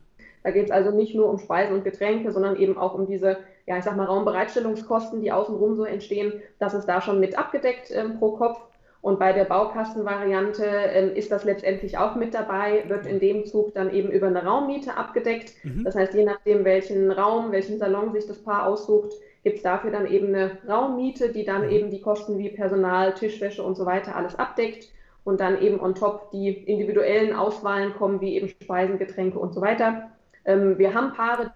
Da 0.42 0.50
geht 0.50 0.64
es 0.64 0.72
also 0.72 0.90
nicht 0.90 1.14
nur 1.14 1.30
um 1.30 1.38
Speisen 1.38 1.76
und 1.76 1.84
Getränke, 1.84 2.32
sondern 2.32 2.56
eben 2.56 2.76
auch 2.76 2.94
um 2.94 3.06
diese, 3.06 3.37
ja, 3.64 3.78
ich 3.78 3.84
sag 3.84 3.96
mal, 3.96 4.06
Raumbereitstellungskosten, 4.06 5.20
die 5.20 5.30
außenrum 5.30 5.76
so 5.76 5.84
entstehen. 5.84 6.42
Das 6.58 6.75
ist 6.75 6.87
da 6.87 7.00
schon 7.00 7.20
mit 7.20 7.38
abgedeckt 7.38 7.92
ähm, 7.92 8.18
pro 8.18 8.32
Kopf. 8.32 8.60
Und 9.02 9.19
bei 9.19 9.33
der 9.33 9.45
Baukastenvariante 9.45 10.64
ähm, 10.64 11.14
ist 11.14 11.33
das 11.33 11.45
letztendlich 11.45 11.97
auch 11.97 12.16
mit 12.16 12.35
dabei, 12.35 12.85
wird 12.88 13.07
in 13.07 13.19
dem 13.19 13.47
Zug 13.47 13.73
dann 13.73 13.92
eben 13.92 14.11
über 14.11 14.26
eine 14.26 14.45
Raummiete 14.45 14.97
abgedeckt. 14.97 15.54
Mhm. 15.64 15.85
Das 15.85 15.95
heißt, 15.95 16.12
je 16.12 16.25
nachdem, 16.25 16.64
welchen 16.64 17.11
Raum, 17.11 17.50
welchen 17.50 17.78
Salon 17.78 18.12
sich 18.12 18.26
das 18.26 18.42
Paar 18.42 18.66
aussucht, 18.66 19.12
gibt 19.42 19.57
es 19.57 19.62
dafür 19.62 19.90
dann 19.90 20.07
eben 20.07 20.28
eine 20.28 20.59
Raummiete, 20.69 21.30
die 21.30 21.45
dann 21.45 21.71
eben 21.71 21.90
die 21.90 22.02
Kosten 22.02 22.38
wie 22.38 22.50
Personal, 22.50 23.14
Tischwäsche 23.14 23.62
und 23.62 23.75
so 23.75 23.87
weiter 23.87 24.16
alles 24.16 24.38
abdeckt 24.38 24.88
und 25.25 25.40
dann 25.40 25.61
eben 25.62 25.80
on 25.80 25.95
top 25.95 26.30
die 26.30 26.49
individuellen 26.49 27.35
Auswahlen 27.35 27.95
kommen, 27.95 28.21
wie 28.21 28.37
eben 28.37 28.49
Speisen, 28.49 28.99
Getränke 28.99 29.38
und 29.38 29.54
so 29.54 29.62
weiter. 29.62 30.11
Ähm, 30.45 30.78
wir 30.78 30.92
haben 30.92 31.14
Paare, 31.14 31.52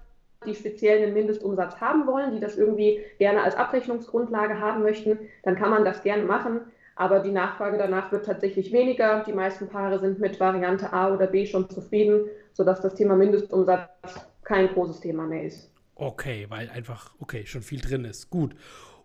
die 0.47 0.55
speziell 0.55 1.03
einen 1.03 1.15
Mindestumsatz 1.15 1.81
haben 1.81 2.07
wollen, 2.07 2.33
die 2.33 2.41
das 2.41 2.57
irgendwie 2.57 3.01
gerne 3.19 3.43
als 3.43 3.57
Abrechnungsgrundlage 3.57 4.61
haben 4.61 4.83
möchten, 4.83 5.19
dann 5.43 5.57
kann 5.57 5.71
man 5.71 5.85
das 5.85 6.03
gerne 6.03 6.25
machen. 6.25 6.61
Aber 6.97 7.21
die 7.21 7.33
Nachfrage 7.33 7.77
danach 7.77 8.13
wird 8.13 8.27
tatsächlich 8.27 8.73
weniger. 8.73 9.25
Die 9.25 9.33
meisten 9.33 9.69
Paare 9.69 9.99
sind 9.99 10.21
mit 10.21 10.39
Variante 10.39 10.93
A 10.93 11.13
oder 11.13 11.27
B 11.27 11.47
schon 11.47 11.69
zufrieden, 11.69 12.27
sodass 12.53 12.81
das 12.81 12.95
Thema 12.95 13.17
Mindestumsatz 13.17 13.89
kein 14.45 14.69
großes 14.69 15.01
Thema 15.01 15.25
mehr 15.25 15.45
ist. 15.45 15.73
Okay, 15.97 16.47
weil 16.49 16.71
einfach, 16.71 17.15
okay, 17.21 17.47
schon 17.47 17.63
viel 17.63 17.81
drin 17.81 18.05
ist. 18.05 18.31
Gut. 18.31 18.55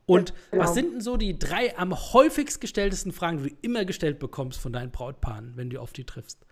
Und 0.05 0.29
ja, 0.29 0.35
genau. 0.51 0.63
was 0.63 0.73
sind 0.73 0.93
denn 0.93 1.01
so 1.01 1.17
die 1.17 1.37
drei 1.37 1.77
am 1.77 1.93
häufigst 1.93 2.61
gestelltesten 2.61 3.11
Fragen, 3.11 3.43
die 3.43 3.49
du 3.49 3.55
immer 3.61 3.85
gestellt 3.85 4.19
bekommst 4.19 4.59
von 4.59 4.73
deinen 4.73 4.91
Brautpaaren, 4.91 5.53
wenn 5.55 5.69
du 5.69 5.79
auf 5.79 5.93
die 5.93 6.05
triffst? 6.05 6.45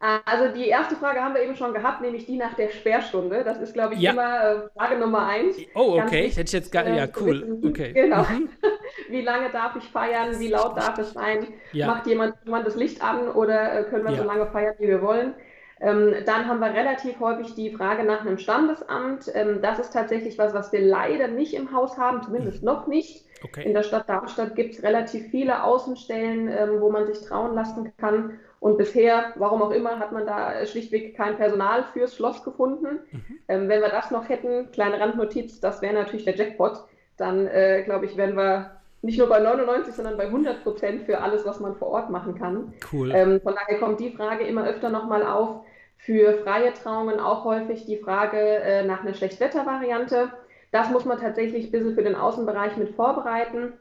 Also 0.00 0.54
die 0.54 0.66
erste 0.66 0.96
Frage 0.96 1.20
haben 1.20 1.34
wir 1.34 1.42
eben 1.42 1.54
schon 1.56 1.74
gehabt, 1.74 2.00
nämlich 2.00 2.24
die 2.24 2.36
nach 2.36 2.54
der 2.54 2.70
Sperrstunde. 2.70 3.44
Das 3.44 3.58
ist, 3.58 3.74
glaube 3.74 3.94
ich, 3.94 4.00
ja. 4.00 4.12
immer 4.12 4.64
äh, 4.64 4.68
Frage 4.74 4.98
Nummer 4.98 5.26
eins. 5.26 5.56
Oh, 5.74 6.00
okay. 6.00 6.28
Hätte 6.30 6.40
ich 6.40 6.52
jetzt 6.52 6.72
gar 6.72 6.86
äh, 6.86 6.96
ja 6.96 7.08
cool. 7.20 7.60
Okay. 7.66 7.92
Genau. 7.92 8.22
Mhm. 8.22 8.48
Wie 9.08 9.22
lange 9.22 9.50
darf 9.50 9.76
ich 9.76 9.84
feiern? 9.84 10.38
Wie 10.38 10.48
laut 10.48 10.76
darf 10.76 10.98
es 10.98 11.12
sein? 11.12 11.48
Ja. 11.72 11.86
Macht 11.86 12.06
jemand, 12.06 12.34
jemand 12.44 12.66
das 12.66 12.76
Licht 12.76 13.02
an 13.02 13.28
oder 13.28 13.80
äh, 13.80 13.84
können 13.84 14.04
wir 14.04 14.12
ja. 14.12 14.18
so 14.18 14.24
lange 14.24 14.46
feiern, 14.46 14.74
wie 14.78 14.88
wir 14.88 15.02
wollen? 15.02 15.34
Ähm, 15.80 16.14
dann 16.26 16.46
haben 16.46 16.60
wir 16.60 16.74
relativ 16.74 17.18
häufig 17.20 17.54
die 17.54 17.70
Frage 17.70 18.04
nach 18.04 18.20
einem 18.20 18.38
Standesamt. 18.38 19.30
Ähm, 19.34 19.62
das 19.62 19.78
ist 19.78 19.92
tatsächlich 19.92 20.36
was, 20.38 20.52
was 20.52 20.72
wir 20.72 20.80
leider 20.80 21.28
nicht 21.28 21.54
im 21.54 21.72
Haus 21.72 21.96
haben, 21.96 22.22
zumindest 22.22 22.62
mhm. 22.62 22.66
noch 22.66 22.86
nicht. 22.86 23.24
Okay. 23.42 23.64
In 23.64 23.72
der 23.72 23.82
Stadt 23.82 24.06
Darmstadt 24.06 24.54
gibt 24.54 24.74
es 24.74 24.82
relativ 24.82 25.30
viele 25.30 25.64
Außenstellen, 25.64 26.48
ähm, 26.48 26.80
wo 26.80 26.90
man 26.90 27.06
sich 27.06 27.26
trauen 27.26 27.54
lassen 27.54 27.92
kann. 27.96 28.38
Und 28.60 28.76
bisher, 28.76 29.32
warum 29.36 29.62
auch 29.62 29.70
immer, 29.70 29.98
hat 29.98 30.12
man 30.12 30.26
da 30.26 30.66
schlichtweg 30.66 31.16
kein 31.16 31.36
Personal 31.36 31.84
fürs 31.94 32.14
Schloss 32.14 32.44
gefunden. 32.44 33.00
Mhm. 33.10 33.38
Ähm, 33.48 33.68
wenn 33.70 33.80
wir 33.80 33.88
das 33.88 34.10
noch 34.10 34.28
hätten, 34.28 34.70
kleine 34.72 35.00
Randnotiz, 35.00 35.60
das 35.60 35.80
wäre 35.80 35.94
natürlich 35.94 36.26
der 36.26 36.36
Jackpot. 36.36 36.84
Dann, 37.16 37.46
äh, 37.46 37.82
glaube 37.84 38.04
ich, 38.04 38.18
wären 38.18 38.36
wir 38.36 38.79
nicht 39.02 39.18
nur 39.18 39.28
bei 39.28 39.40
99, 39.40 39.94
sondern 39.94 40.16
bei 40.16 40.26
100 40.26 40.62
Prozent 40.62 41.02
für 41.02 41.20
alles, 41.20 41.46
was 41.46 41.60
man 41.60 41.76
vor 41.76 41.88
Ort 41.88 42.10
machen 42.10 42.34
kann. 42.34 42.74
Cool. 42.92 43.10
Ähm, 43.14 43.40
von 43.40 43.54
daher 43.54 43.78
kommt 43.78 44.00
die 44.00 44.10
Frage 44.10 44.44
immer 44.44 44.66
öfter 44.66 44.90
nochmal 44.90 45.24
auf. 45.24 45.64
Für 45.96 46.38
freie 46.44 46.72
Trauungen 46.72 47.20
auch 47.20 47.44
häufig 47.44 47.84
die 47.84 47.98
Frage 47.98 48.38
äh, 48.38 48.84
nach 48.84 49.02
einer 49.02 49.14
Schlechtwettervariante. 49.14 50.30
Das 50.70 50.90
muss 50.90 51.04
man 51.04 51.18
tatsächlich 51.18 51.66
ein 51.66 51.70
bisschen 51.72 51.94
für 51.94 52.02
den 52.02 52.14
Außenbereich 52.14 52.76
mit 52.76 52.90
vorbereiten. 52.94 53.74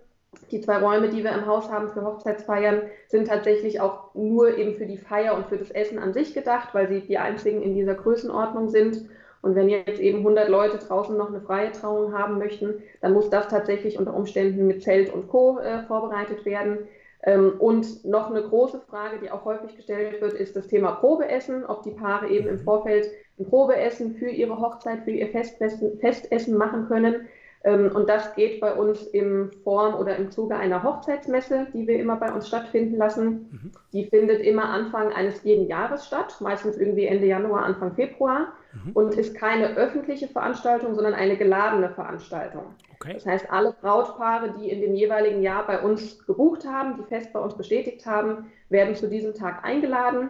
Die 0.51 0.61
zwei 0.61 0.77
Räume, 0.77 1.09
die 1.09 1.23
wir 1.23 1.31
im 1.31 1.47
Haus 1.47 1.71
haben 1.71 1.89
für 1.89 2.03
Hochzeitsfeiern, 2.03 2.83
sind 3.07 3.27
tatsächlich 3.27 3.81
auch 3.81 4.13
nur 4.13 4.57
eben 4.57 4.75
für 4.75 4.85
die 4.85 4.97
Feier 4.97 5.35
und 5.35 5.47
für 5.47 5.57
das 5.57 5.71
Essen 5.71 5.97
an 5.97 6.13
sich 6.13 6.33
gedacht, 6.33 6.69
weil 6.73 6.87
sie 6.87 7.01
die 7.01 7.17
einzigen 7.17 7.61
in 7.61 7.73
dieser 7.73 7.95
Größenordnung 7.95 8.69
sind. 8.69 9.05
Und 9.41 9.55
wenn 9.55 9.69
jetzt 9.69 9.99
eben 9.99 10.19
100 10.19 10.49
Leute 10.49 10.77
draußen 10.77 11.17
noch 11.17 11.29
eine 11.29 11.41
freie 11.41 11.71
Trauung 11.71 12.17
haben 12.17 12.37
möchten, 12.37 12.83
dann 13.01 13.13
muss 13.13 13.29
das 13.29 13.47
tatsächlich 13.47 13.97
unter 13.97 14.13
Umständen 14.13 14.67
mit 14.67 14.83
Zelt 14.83 15.13
und 15.13 15.27
Co. 15.27 15.59
Äh, 15.59 15.83
vorbereitet 15.83 16.45
werden. 16.45 16.79
Ähm, 17.23 17.53
und 17.59 18.05
noch 18.05 18.29
eine 18.29 18.41
große 18.41 18.81
Frage, 18.89 19.19
die 19.21 19.31
auch 19.31 19.45
häufig 19.45 19.75
gestellt 19.75 20.21
wird, 20.21 20.33
ist 20.33 20.55
das 20.55 20.67
Thema 20.67 20.91
Probeessen, 20.91 21.65
ob 21.65 21.83
die 21.83 21.91
Paare 21.91 22.29
eben 22.29 22.47
im 22.47 22.59
Vorfeld 22.59 23.09
ein 23.37 23.45
Probeessen 23.45 24.15
für 24.15 24.29
ihre 24.29 24.59
Hochzeit, 24.59 25.03
für 25.03 25.11
ihr 25.11 25.27
Festessen 25.29 26.57
machen 26.57 26.87
können. 26.87 27.27
Ähm, 27.63 27.91
und 27.93 28.07
das 28.07 28.35
geht 28.35 28.61
bei 28.61 28.73
uns 28.73 29.03
in 29.03 29.51
Form 29.63 29.95
oder 29.95 30.15
im 30.15 30.31
Zuge 30.31 30.55
einer 30.55 30.81
Hochzeitsmesse, 30.81 31.67
die 31.73 31.87
wir 31.87 31.99
immer 31.99 32.15
bei 32.15 32.31
uns 32.31 32.47
stattfinden 32.47 32.95
lassen. 32.95 33.49
Mhm. 33.51 33.71
Die 33.91 34.05
findet 34.05 34.41
immer 34.41 34.69
Anfang 34.69 35.11
eines 35.11 35.43
jeden 35.43 35.67
Jahres 35.67 36.05
statt, 36.05 36.37
meistens 36.39 36.77
irgendwie 36.77 37.05
Ende 37.05 37.25
Januar, 37.25 37.63
Anfang 37.63 37.95
Februar 37.95 38.53
mhm. 38.73 38.91
und 38.93 39.15
ist 39.15 39.35
keine 39.35 39.75
öffentliche 39.75 40.27
Veranstaltung, 40.27 40.95
sondern 40.95 41.13
eine 41.13 41.35
geladene 41.35 41.89
Veranstaltung. 41.89 42.63
Okay. 42.95 43.13
Das 43.13 43.25
heißt, 43.25 43.51
alle 43.51 43.75
Brautpaare, 43.81 44.55
die 44.59 44.69
in 44.69 44.79
dem 44.81 44.95
jeweiligen 44.95 45.41
Jahr 45.41 45.67
bei 45.67 45.81
uns 45.81 46.25
gebucht 46.25 46.65
haben, 46.65 46.95
die 46.97 47.03
fest 47.03 47.33
bei 47.33 47.39
uns 47.39 47.55
bestätigt 47.55 48.05
haben, 48.05 48.51
werden 48.69 48.95
zu 48.95 49.09
diesem 49.09 49.33
Tag 49.33 49.65
eingeladen 49.65 50.29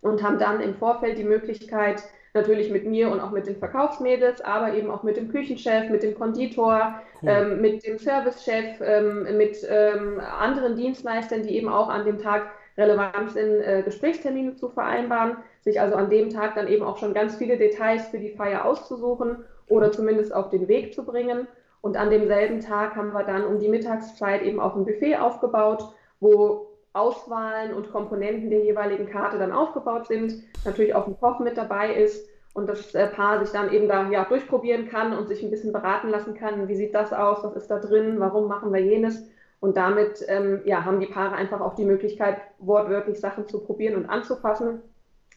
und 0.00 0.22
haben 0.22 0.38
dann 0.38 0.60
im 0.60 0.76
Vorfeld 0.76 1.18
die 1.18 1.24
Möglichkeit, 1.24 2.02
natürlich 2.38 2.70
mit 2.70 2.86
mir 2.86 3.10
und 3.10 3.20
auch 3.20 3.30
mit 3.30 3.46
den 3.46 3.56
Verkaufsmädels, 3.56 4.40
aber 4.40 4.72
eben 4.74 4.90
auch 4.90 5.02
mit 5.02 5.16
dem 5.16 5.28
Küchenchef, 5.30 5.90
mit 5.90 6.02
dem 6.02 6.14
Konditor, 6.14 7.00
cool. 7.22 7.28
ähm, 7.28 7.60
mit 7.60 7.86
dem 7.86 7.98
Servicechef, 7.98 8.80
ähm, 8.80 9.36
mit 9.36 9.56
ähm, 9.68 10.20
anderen 10.20 10.76
Dienstleistern, 10.76 11.42
die 11.42 11.56
eben 11.56 11.68
auch 11.68 11.88
an 11.88 12.04
dem 12.04 12.18
Tag 12.18 12.50
relevant 12.78 13.32
sind, 13.32 13.60
äh, 13.60 13.82
Gesprächstermine 13.84 14.54
zu 14.54 14.68
vereinbaren, 14.68 15.36
sich 15.60 15.80
also 15.80 15.96
an 15.96 16.08
dem 16.08 16.30
Tag 16.30 16.54
dann 16.54 16.68
eben 16.68 16.84
auch 16.84 16.96
schon 16.98 17.12
ganz 17.12 17.36
viele 17.36 17.56
Details 17.56 18.08
für 18.08 18.18
die 18.18 18.30
Feier 18.30 18.64
auszusuchen 18.64 19.44
oder 19.68 19.90
zumindest 19.90 20.32
auf 20.32 20.48
den 20.48 20.68
Weg 20.68 20.94
zu 20.94 21.04
bringen. 21.04 21.48
Und 21.80 21.96
an 21.96 22.10
demselben 22.10 22.60
Tag 22.60 22.96
haben 22.96 23.12
wir 23.12 23.24
dann 23.24 23.44
um 23.44 23.58
die 23.58 23.68
Mittagszeit 23.68 24.42
eben 24.42 24.60
auch 24.60 24.76
ein 24.76 24.84
Buffet 24.84 25.16
aufgebaut, 25.16 25.92
wo 26.20 26.67
Auswahlen 26.92 27.74
und 27.74 27.92
Komponenten 27.92 28.50
der 28.50 28.64
jeweiligen 28.64 29.08
Karte 29.08 29.38
dann 29.38 29.52
aufgebaut 29.52 30.06
sind, 30.06 30.42
natürlich 30.64 30.94
auch 30.94 31.06
ein 31.06 31.18
Koch 31.18 31.38
mit 31.38 31.56
dabei 31.56 31.94
ist 31.94 32.28
und 32.54 32.68
das 32.68 32.94
äh, 32.94 33.06
Paar 33.06 33.38
sich 33.40 33.52
dann 33.52 33.72
eben 33.72 33.88
da 33.88 34.08
ja, 34.10 34.24
durchprobieren 34.24 34.88
kann 34.88 35.16
und 35.16 35.28
sich 35.28 35.42
ein 35.42 35.50
bisschen 35.50 35.72
beraten 35.72 36.08
lassen 36.08 36.34
kann, 36.34 36.66
wie 36.68 36.74
sieht 36.74 36.94
das 36.94 37.12
aus, 37.12 37.44
was 37.44 37.54
ist 37.54 37.70
da 37.70 37.78
drin, 37.78 38.18
warum 38.18 38.48
machen 38.48 38.72
wir 38.72 38.80
jenes. 38.80 39.28
Und 39.60 39.76
damit 39.76 40.24
ähm, 40.28 40.60
ja, 40.64 40.84
haben 40.84 41.00
die 41.00 41.06
Paare 41.06 41.34
einfach 41.34 41.60
auch 41.60 41.74
die 41.74 41.84
Möglichkeit, 41.84 42.40
wortwörtlich 42.58 43.20
Sachen 43.20 43.46
zu 43.46 43.60
probieren 43.60 43.96
und 43.96 44.08
anzufassen. 44.08 44.82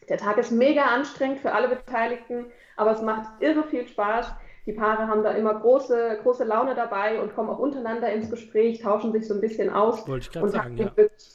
Der 0.08 0.16
Tag 0.16 0.38
ist 0.38 0.50
mega 0.50 0.84
anstrengend 0.86 1.40
für 1.40 1.52
alle 1.52 1.68
Beteiligten, 1.68 2.46
aber 2.76 2.92
es 2.92 3.02
macht 3.02 3.40
irre 3.40 3.64
viel 3.64 3.86
Spaß 3.86 4.32
die 4.66 4.72
Paare 4.72 5.08
haben 5.08 5.24
da 5.24 5.32
immer 5.32 5.54
große, 5.58 6.18
große 6.22 6.44
Laune 6.44 6.76
dabei 6.76 7.20
und 7.20 7.34
kommen 7.34 7.50
auch 7.50 7.58
untereinander 7.58 8.12
ins 8.12 8.30
Gespräch, 8.30 8.80
tauschen 8.80 9.12
sich 9.12 9.26
so 9.26 9.34
ein 9.34 9.40
bisschen 9.40 9.70
aus. 9.70 10.06
Wollte 10.06 10.26
ich 10.26 10.32
gerade 10.32 10.48
sagen, 10.50 10.76
ja. 10.76 10.90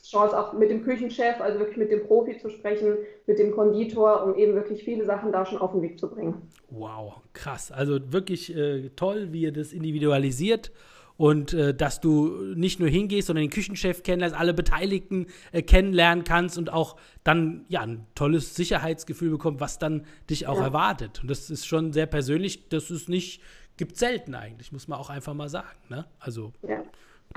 Chance 0.10 0.40
auch 0.40 0.54
mit 0.54 0.70
dem 0.70 0.84
Küchenchef, 0.84 1.42
also 1.42 1.60
wirklich 1.60 1.78
mit 1.78 1.92
dem 1.92 2.08
Profi 2.08 2.38
zu 2.38 2.50
sprechen, 2.50 2.96
mit 3.26 3.38
dem 3.38 3.52
Konditor, 3.52 4.24
um 4.24 4.36
eben 4.36 4.54
wirklich 4.56 4.84
viele 4.84 5.04
Sachen 5.04 5.34
da 5.34 5.46
schon 5.46 5.58
auf 5.58 5.74
den 5.74 5.82
Weg 5.82 6.00
zu 6.00 6.10
bringen. 6.10 6.42
Wow, 6.70 7.16
krass. 7.34 7.72
Also 7.72 8.14
wirklich 8.14 8.56
äh, 8.56 8.90
toll, 8.96 9.28
wie 9.32 9.42
ihr 9.42 9.52
das 9.52 9.74
individualisiert 9.74 10.72
und 11.18 11.54
äh, 11.54 11.74
dass 11.74 12.00
du 12.00 12.54
nicht 12.56 12.80
nur 12.80 12.90
hingehst, 12.90 13.28
sondern 13.28 13.44
den 13.44 13.50
Küchenchef 13.52 14.04
kennenlernst, 14.04 14.38
alle 14.38 14.54
Beteiligten 14.54 15.28
äh, 15.52 15.62
kennenlernen 15.62 16.24
kannst 16.24 16.58
und 16.58 16.72
auch 16.72 16.96
dann 17.24 17.66
ja 17.68 17.82
ein 17.82 18.06
tolles 18.16 18.56
Sicherheitsgefühl 18.56 19.32
bekommst, 19.32 19.60
was 19.60 19.80
dann 19.80 20.06
dich 20.30 20.48
auch 20.48 20.60
ja. 20.60 20.66
erwartet. 20.66 21.20
Und 21.22 21.30
das 21.30 21.50
ist 21.50 21.66
schon 21.66 21.92
sehr 21.92 22.06
persönlich, 22.06 22.70
das 22.70 22.92
ist 22.92 23.10
nicht, 23.10 23.42
gibt 23.78 23.98
selten 23.98 24.36
eigentlich, 24.36 24.72
muss 24.72 24.88
man 24.88 25.00
auch 25.00 25.10
einfach 25.10 25.34
mal 25.34 25.50
sagen. 25.50 25.78
Ne? 25.90 26.06
Also 26.20 26.54
ja. 26.68 26.84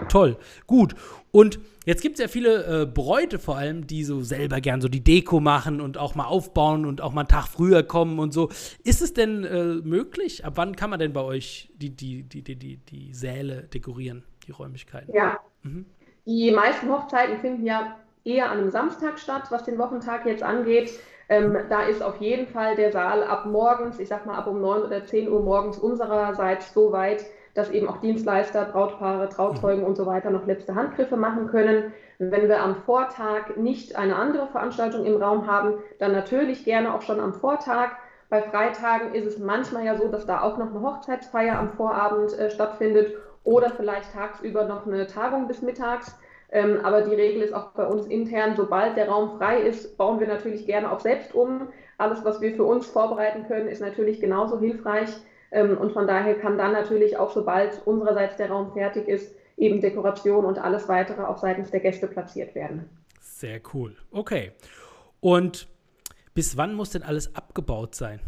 Toll, 0.08 0.36
gut. 0.66 0.94
Und 1.32 1.60
jetzt 1.84 2.02
gibt 2.02 2.14
es 2.18 2.20
ja 2.20 2.28
viele 2.28 2.82
äh, 2.82 2.86
Bräute 2.86 3.38
vor 3.38 3.56
allem, 3.56 3.86
die 3.86 4.04
so 4.04 4.22
selber 4.22 4.60
gern 4.60 4.80
so 4.80 4.88
die 4.88 5.02
Deko 5.02 5.40
machen 5.40 5.80
und 5.80 5.98
auch 5.98 6.14
mal 6.14 6.24
aufbauen 6.24 6.86
und 6.86 7.00
auch 7.00 7.12
mal 7.12 7.22
einen 7.22 7.28
Tag 7.28 7.46
früher 7.46 7.82
kommen 7.82 8.18
und 8.18 8.32
so. 8.32 8.48
Ist 8.84 9.02
es 9.02 9.14
denn 9.14 9.44
äh, 9.44 9.74
möglich? 9.76 10.44
Ab 10.44 10.54
wann 10.56 10.74
kann 10.76 10.90
man 10.90 10.98
denn 10.98 11.12
bei 11.12 11.22
euch 11.22 11.70
die, 11.74 11.90
die, 11.90 12.24
die, 12.24 12.42
die, 12.42 12.56
die, 12.56 12.76
die 12.78 13.14
Säle 13.14 13.62
dekorieren, 13.72 14.24
die 14.46 14.52
Räumlichkeiten? 14.52 15.14
Ja. 15.14 15.38
Mhm. 15.62 15.86
Die 16.26 16.50
meisten 16.50 16.88
Hochzeiten 16.90 17.38
finden 17.38 17.64
ja 17.64 17.96
eher 18.24 18.50
an 18.50 18.58
einem 18.58 18.70
Samstag 18.70 19.18
statt, 19.18 19.44
was 19.50 19.64
den 19.64 19.78
Wochentag 19.78 20.26
jetzt 20.26 20.42
angeht. 20.42 20.92
Ähm, 21.28 21.56
da 21.68 21.82
ist 21.82 22.02
auf 22.02 22.20
jeden 22.20 22.48
Fall 22.48 22.74
der 22.74 22.90
Saal 22.90 23.22
ab 23.22 23.46
morgens, 23.46 24.00
ich 24.00 24.08
sag 24.08 24.26
mal 24.26 24.36
ab 24.36 24.48
um 24.48 24.60
9 24.60 24.82
oder 24.82 25.06
10 25.06 25.28
Uhr 25.28 25.42
morgens 25.42 25.78
unsererseits 25.78 26.74
so 26.74 26.90
weit, 26.90 27.24
dass 27.54 27.70
eben 27.70 27.88
auch 27.88 27.98
Dienstleister, 27.98 28.64
Brautpaare, 28.66 29.28
Trauzeugen 29.28 29.84
und 29.84 29.96
so 29.96 30.06
weiter 30.06 30.30
noch 30.30 30.46
letzte 30.46 30.74
Handgriffe 30.74 31.16
machen 31.16 31.48
können. 31.48 31.92
Wenn 32.18 32.48
wir 32.48 32.62
am 32.62 32.76
Vortag 32.76 33.56
nicht 33.56 33.96
eine 33.96 34.16
andere 34.16 34.46
Veranstaltung 34.48 35.04
im 35.04 35.20
Raum 35.22 35.46
haben, 35.46 35.74
dann 35.98 36.12
natürlich 36.12 36.64
gerne 36.64 36.94
auch 36.94 37.02
schon 37.02 37.20
am 37.20 37.34
Vortag. 37.34 37.90
Bei 38.28 38.42
Freitagen 38.42 39.14
ist 39.14 39.26
es 39.26 39.38
manchmal 39.38 39.84
ja 39.84 39.96
so, 39.96 40.08
dass 40.08 40.26
da 40.26 40.42
auch 40.42 40.56
noch 40.56 40.70
eine 40.70 40.82
Hochzeitsfeier 40.82 41.58
am 41.58 41.70
Vorabend 41.70 42.38
äh, 42.38 42.50
stattfindet 42.50 43.14
oder 43.42 43.70
vielleicht 43.70 44.12
tagsüber 44.12 44.64
noch 44.64 44.86
eine 44.86 45.06
Tagung 45.06 45.48
bis 45.48 45.62
mittags. 45.62 46.16
Ähm, 46.52 46.80
aber 46.82 47.02
die 47.02 47.14
Regel 47.14 47.42
ist 47.42 47.54
auch 47.54 47.70
bei 47.70 47.86
uns 47.86 48.06
intern, 48.06 48.54
sobald 48.56 48.96
der 48.96 49.08
Raum 49.08 49.38
frei 49.38 49.60
ist, 49.60 49.96
bauen 49.96 50.20
wir 50.20 50.26
natürlich 50.26 50.66
gerne 50.66 50.90
auch 50.90 51.00
selbst 51.00 51.34
um. 51.34 51.68
Alles, 51.96 52.24
was 52.24 52.40
wir 52.40 52.54
für 52.54 52.64
uns 52.64 52.86
vorbereiten 52.86 53.46
können, 53.46 53.68
ist 53.68 53.80
natürlich 53.80 54.20
genauso 54.20 54.58
hilfreich. 54.58 55.10
Ähm, 55.52 55.76
und 55.78 55.92
von 55.92 56.06
daher 56.06 56.38
kann 56.38 56.58
dann 56.58 56.72
natürlich 56.72 57.16
auch, 57.16 57.32
sobald 57.32 57.86
unsererseits 57.86 58.36
der 58.36 58.50
Raum 58.50 58.72
fertig 58.72 59.08
ist, 59.08 59.34
eben 59.56 59.80
Dekoration 59.80 60.44
und 60.44 60.58
alles 60.58 60.88
weitere 60.88 61.22
auch 61.22 61.38
seitens 61.38 61.70
der 61.70 61.80
Gäste 61.80 62.06
platziert 62.06 62.54
werden. 62.54 62.88
Sehr 63.20 63.60
cool. 63.74 63.96
Okay. 64.10 64.52
Und 65.20 65.68
bis 66.34 66.56
wann 66.56 66.74
muss 66.74 66.90
denn 66.90 67.02
alles 67.02 67.34
abgebaut 67.34 67.94
sein? 67.94 68.20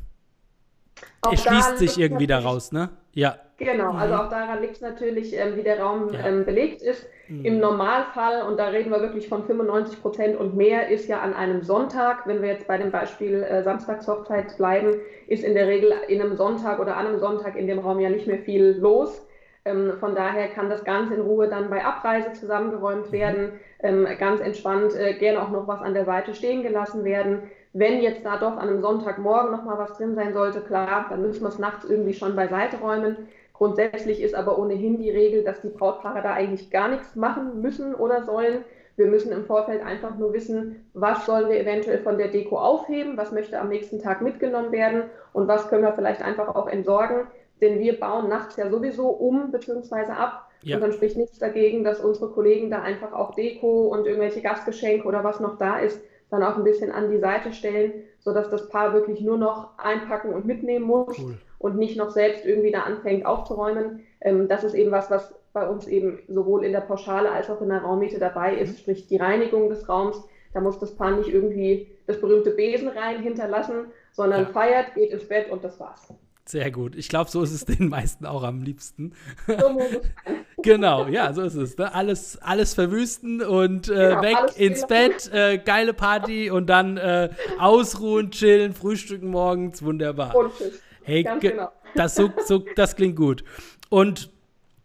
Auch 1.23 1.33
er 1.33 1.39
schließt 1.39 1.79
sich 1.79 1.99
irgendwie 1.99 2.27
daraus, 2.27 2.73
ne? 2.73 2.91
Ja. 3.13 3.39
Genau, 3.65 3.93
also 3.93 4.15
mhm. 4.15 4.21
auch 4.21 4.29
daran 4.29 4.61
liegt 4.61 4.75
es 4.75 4.81
natürlich, 4.81 5.39
ähm, 5.39 5.57
wie 5.57 5.63
der 5.63 5.81
Raum 5.81 6.13
ja. 6.13 6.27
ähm, 6.27 6.45
belegt 6.45 6.83
ist. 6.83 7.09
Mhm. 7.29 7.45
Im 7.45 7.59
Normalfall, 7.61 8.43
und 8.43 8.59
da 8.59 8.69
reden 8.69 8.91
wir 8.91 9.01
wirklich 9.01 9.29
von 9.29 9.45
95 9.45 10.03
Prozent 10.03 10.37
und 10.37 10.57
mehr, 10.57 10.89
ist 10.89 11.09
ja 11.09 11.21
an 11.21 11.33
einem 11.33 11.63
Sonntag, 11.63 12.27
wenn 12.27 12.43
wir 12.43 12.49
jetzt 12.49 12.67
bei 12.67 12.77
dem 12.77 12.91
Beispiel 12.91 13.43
äh, 13.43 13.63
Samstagshochzeit 13.63 14.57
bleiben, 14.57 14.97
ist 15.29 15.45
in 15.45 15.55
der 15.55 15.69
Regel 15.69 15.93
in 16.09 16.21
einem 16.21 16.35
Sonntag 16.35 16.81
oder 16.81 16.97
an 16.97 17.07
einem 17.07 17.21
Sonntag 17.21 17.57
in 17.57 17.69
dem 17.69 17.79
Raum 17.79 18.01
ja 18.01 18.11
nicht 18.11 18.27
mehr 18.27 18.39
viel 18.39 18.77
los. 18.81 19.25
Ähm, 19.65 19.93
von 20.01 20.17
daher 20.17 20.49
kann 20.49 20.69
das 20.69 20.83
ganz 20.83 21.13
in 21.13 21.21
Ruhe 21.21 21.47
dann 21.49 21.71
bei 21.71 21.85
Abreise 21.85 22.33
zusammengeräumt 22.33 23.09
mhm. 23.09 23.13
werden, 23.13 23.53
ähm, 23.81 24.09
ganz 24.19 24.41
entspannt 24.41 24.95
äh, 24.97 25.15
gerne 25.15 25.41
auch 25.41 25.51
noch 25.51 25.69
was 25.69 25.83
an 25.83 25.95
der 25.95 26.05
Seite 26.05 26.35
stehen 26.35 26.65
gelassen 26.65 27.05
werden. 27.05 27.45
Wenn 27.73 28.03
jetzt 28.03 28.25
da 28.25 28.37
doch 28.39 28.57
an 28.57 28.69
einem 28.69 28.83
Sonntagmorgen 28.83 29.53
noch 29.53 29.65
mal 29.65 29.79
was 29.79 29.97
drin 29.97 30.15
sein 30.15 30.35
sollte, 30.35 30.61
klar, 30.61 31.07
dann 31.09 31.23
müssen 31.23 31.43
wir 31.43 31.49
es 31.49 31.59
nachts 31.59 31.89
irgendwie 31.89 32.13
schon 32.13 32.37
beiseite 32.37 32.79
räumen. 32.79 33.29
Grundsätzlich 33.53 34.23
ist 34.23 34.35
aber 34.35 34.59
ohnehin 34.59 34.99
die 34.99 35.11
Regel, 35.11 35.45
dass 35.45 35.61
die 35.61 35.69
Brautpaare 35.69 36.23
da 36.23 36.33
eigentlich 36.33 36.71
gar 36.71 36.89
nichts 36.89 37.15
machen 37.15 37.61
müssen 37.61 37.95
oder 37.95 38.25
sollen. 38.25 38.65
Wir 38.97 39.07
müssen 39.07 39.33
im 39.33 39.45
Vorfeld 39.45 39.85
einfach 39.85 40.17
nur 40.19 40.33
wissen, 40.33 40.89
was 40.95 41.27
sollen 41.27 41.49
wir 41.49 41.61
eventuell 41.61 41.99
von 42.01 42.19
der 42.19 42.29
Deko 42.29 42.59
aufheben, 42.59 43.17
was 43.17 43.33
möchte 43.33 43.59
am 43.59 43.69
nächsten 43.69 43.99
Tag 43.99 44.21
mitgenommen 44.21 44.73
werden 44.73 45.05
und 45.33 45.49
was 45.49 45.69
können 45.69 45.83
wir 45.83 45.93
vielleicht 45.93 46.23
einfach 46.23 46.55
auch 46.55 46.67
entsorgen. 46.67 47.27
Denn 47.61 47.79
wir 47.79 47.99
bauen 47.99 48.29
nachts 48.29 48.57
ja 48.57 48.69
sowieso 48.69 49.09
um 49.09 49.53
bzw. 49.53 50.13
ab. 50.13 50.49
Ja. 50.63 50.77
Und 50.77 50.83
dann 50.83 50.93
spricht 50.93 51.17
nichts 51.17 51.39
dagegen, 51.39 51.85
dass 51.85 52.01
unsere 52.01 52.31
Kollegen 52.31 52.71
da 52.71 52.83
einfach 52.83 53.13
auch 53.13 53.35
Deko 53.35 53.89
und 53.89 54.07
irgendwelche 54.07 54.43
Gastgeschenke 54.43 55.07
oder 55.07 55.25
was 55.25 55.41
noch 55.41 55.59
da 55.59 55.79
ist, 55.79 56.01
dann 56.31 56.43
auch 56.43 56.57
ein 56.57 56.65
bisschen 56.65 56.91
an 56.91 57.11
die 57.11 57.19
Seite 57.19 57.53
stellen, 57.53 57.93
sodass 58.21 58.49
das 58.49 58.69
Paar 58.69 58.93
wirklich 58.93 59.21
nur 59.21 59.39
noch 59.39 59.79
einpacken 59.79 60.33
und 60.33 60.47
mitnehmen 60.47 60.87
muss. 60.87 61.19
Cool 61.19 61.37
und 61.63 61.79
nicht 61.79 61.97
noch 61.97 62.11
selbst 62.11 62.45
irgendwie 62.45 62.73
da 62.73 62.81
anfängt 62.81 63.25
aufzuräumen. 63.25 64.01
Ähm, 64.21 64.49
das 64.49 64.65
ist 64.65 64.75
eben 64.75 64.91
was, 64.91 65.11
was 65.11 65.35
bei 65.53 65.69
uns 65.69 65.87
eben 65.87 66.19
sowohl 66.29 66.65
in 66.65 66.73
der 66.73 66.81
Pauschale 66.81 67.31
als 67.31 67.49
auch 67.51 67.61
in 67.61 67.69
der 67.69 67.83
Raummiete 67.83 68.19
dabei 68.19 68.57
ist, 68.57 68.73
mhm. 68.73 68.79
sprich 68.79 69.07
die 69.07 69.17
Reinigung 69.17 69.69
des 69.69 69.89
Raums. 69.89 70.23
Da 70.53 70.61
muss 70.61 70.79
das 70.79 70.95
Paar 70.95 71.13
nicht 71.13 71.29
irgendwie 71.29 71.89
das 72.07 72.21
berühmte 72.21 72.51
Besen 72.51 72.89
rein 72.89 73.23
hinterlassen, 73.23 73.87
sondern 74.13 74.43
ja. 74.43 74.49
feiert, 74.49 74.95
geht 74.95 75.11
ins 75.11 75.27
Bett 75.27 75.51
und 75.51 75.65
das 75.65 75.79
war's. 75.81 76.13
Sehr 76.45 76.73
gut. 76.73 76.97
Ich 76.97 77.09
glaube, 77.09 77.31
so 77.31 77.43
ist 77.43 77.53
es 77.53 77.65
den 77.65 77.89
meisten 77.89 78.27
auch 78.27 78.43
am 78.43 78.63
liebsten. 78.63 79.13
So 79.47 79.81
genau, 80.63 81.07
ja, 81.07 81.33
so 81.33 81.43
ist 81.43 81.55
es. 81.55 81.79
Ne? 81.79 81.95
Alles, 81.95 82.39
alles 82.43 82.75
verwüsten 82.75 83.41
und 83.41 83.89
äh, 83.89 83.93
genau, 83.93 84.23
weg 84.23 84.37
ins 84.57 84.87
Bett, 84.87 85.31
äh, 85.33 85.59
geile 85.59 85.95
Party 85.95 86.51
und 86.51 86.67
dann 86.67 86.97
äh, 86.97 87.31
ausruhen, 87.61 88.33
chillen, 88.33 88.75
frühstücken 88.75 89.29
morgens, 89.29 89.85
wunderbar. 89.85 90.35
Und 90.35 90.53
tschüss. 90.59 90.83
Hey, 91.05 91.27
genau. 91.41 91.71
das, 91.95 92.15
so, 92.15 92.31
so, 92.47 92.65
das 92.77 92.97
klingt 92.97 93.17
gut. 93.17 93.45
Und 93.89 94.31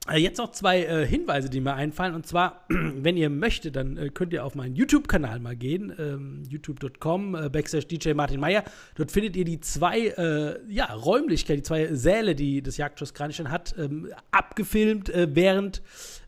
äh, 0.10 0.18
Jetzt 0.18 0.38
noch 0.38 0.52
zwei 0.52 0.84
äh, 0.84 1.06
Hinweise, 1.06 1.50
die 1.50 1.60
mir 1.60 1.74
einfallen. 1.74 2.16
Und 2.16 2.26
zwar, 2.26 2.66
wenn 2.70 3.18
ihr 3.18 3.30
möchtet, 3.30 3.76
dann 3.76 3.98
äh, 3.98 4.10
könnt 4.10 4.34
ihr 4.34 4.46
auf 4.46 4.56
meinen 4.56 4.76
YouTube-Kanal 4.76 5.40
mal 5.40 5.56
gehen, 5.56 5.94
ähm, 5.98 6.44
youtube.com, 6.50 7.36
äh, 7.36 7.50
backslash 7.50 7.88
DJ 7.88 8.14
Martin 8.14 8.40
Meyer. 8.40 8.64
Dort 8.96 9.12
findet 9.12 9.36
ihr 9.36 9.46
die 9.46 9.60
zwei 9.60 10.08
äh, 10.08 10.60
ja, 10.72 10.86
Räumlichkeiten, 10.86 11.62
die 11.62 11.68
zwei 11.68 11.94
Säle, 11.94 12.36
die 12.36 12.62
das 12.62 12.78
Jagdschloss 12.78 13.14
Kranichstein 13.14 13.52
hat, 13.52 13.76
ähm, 13.78 14.12
abgefilmt, 14.32 15.10
äh, 15.10 15.28
während 15.32 15.82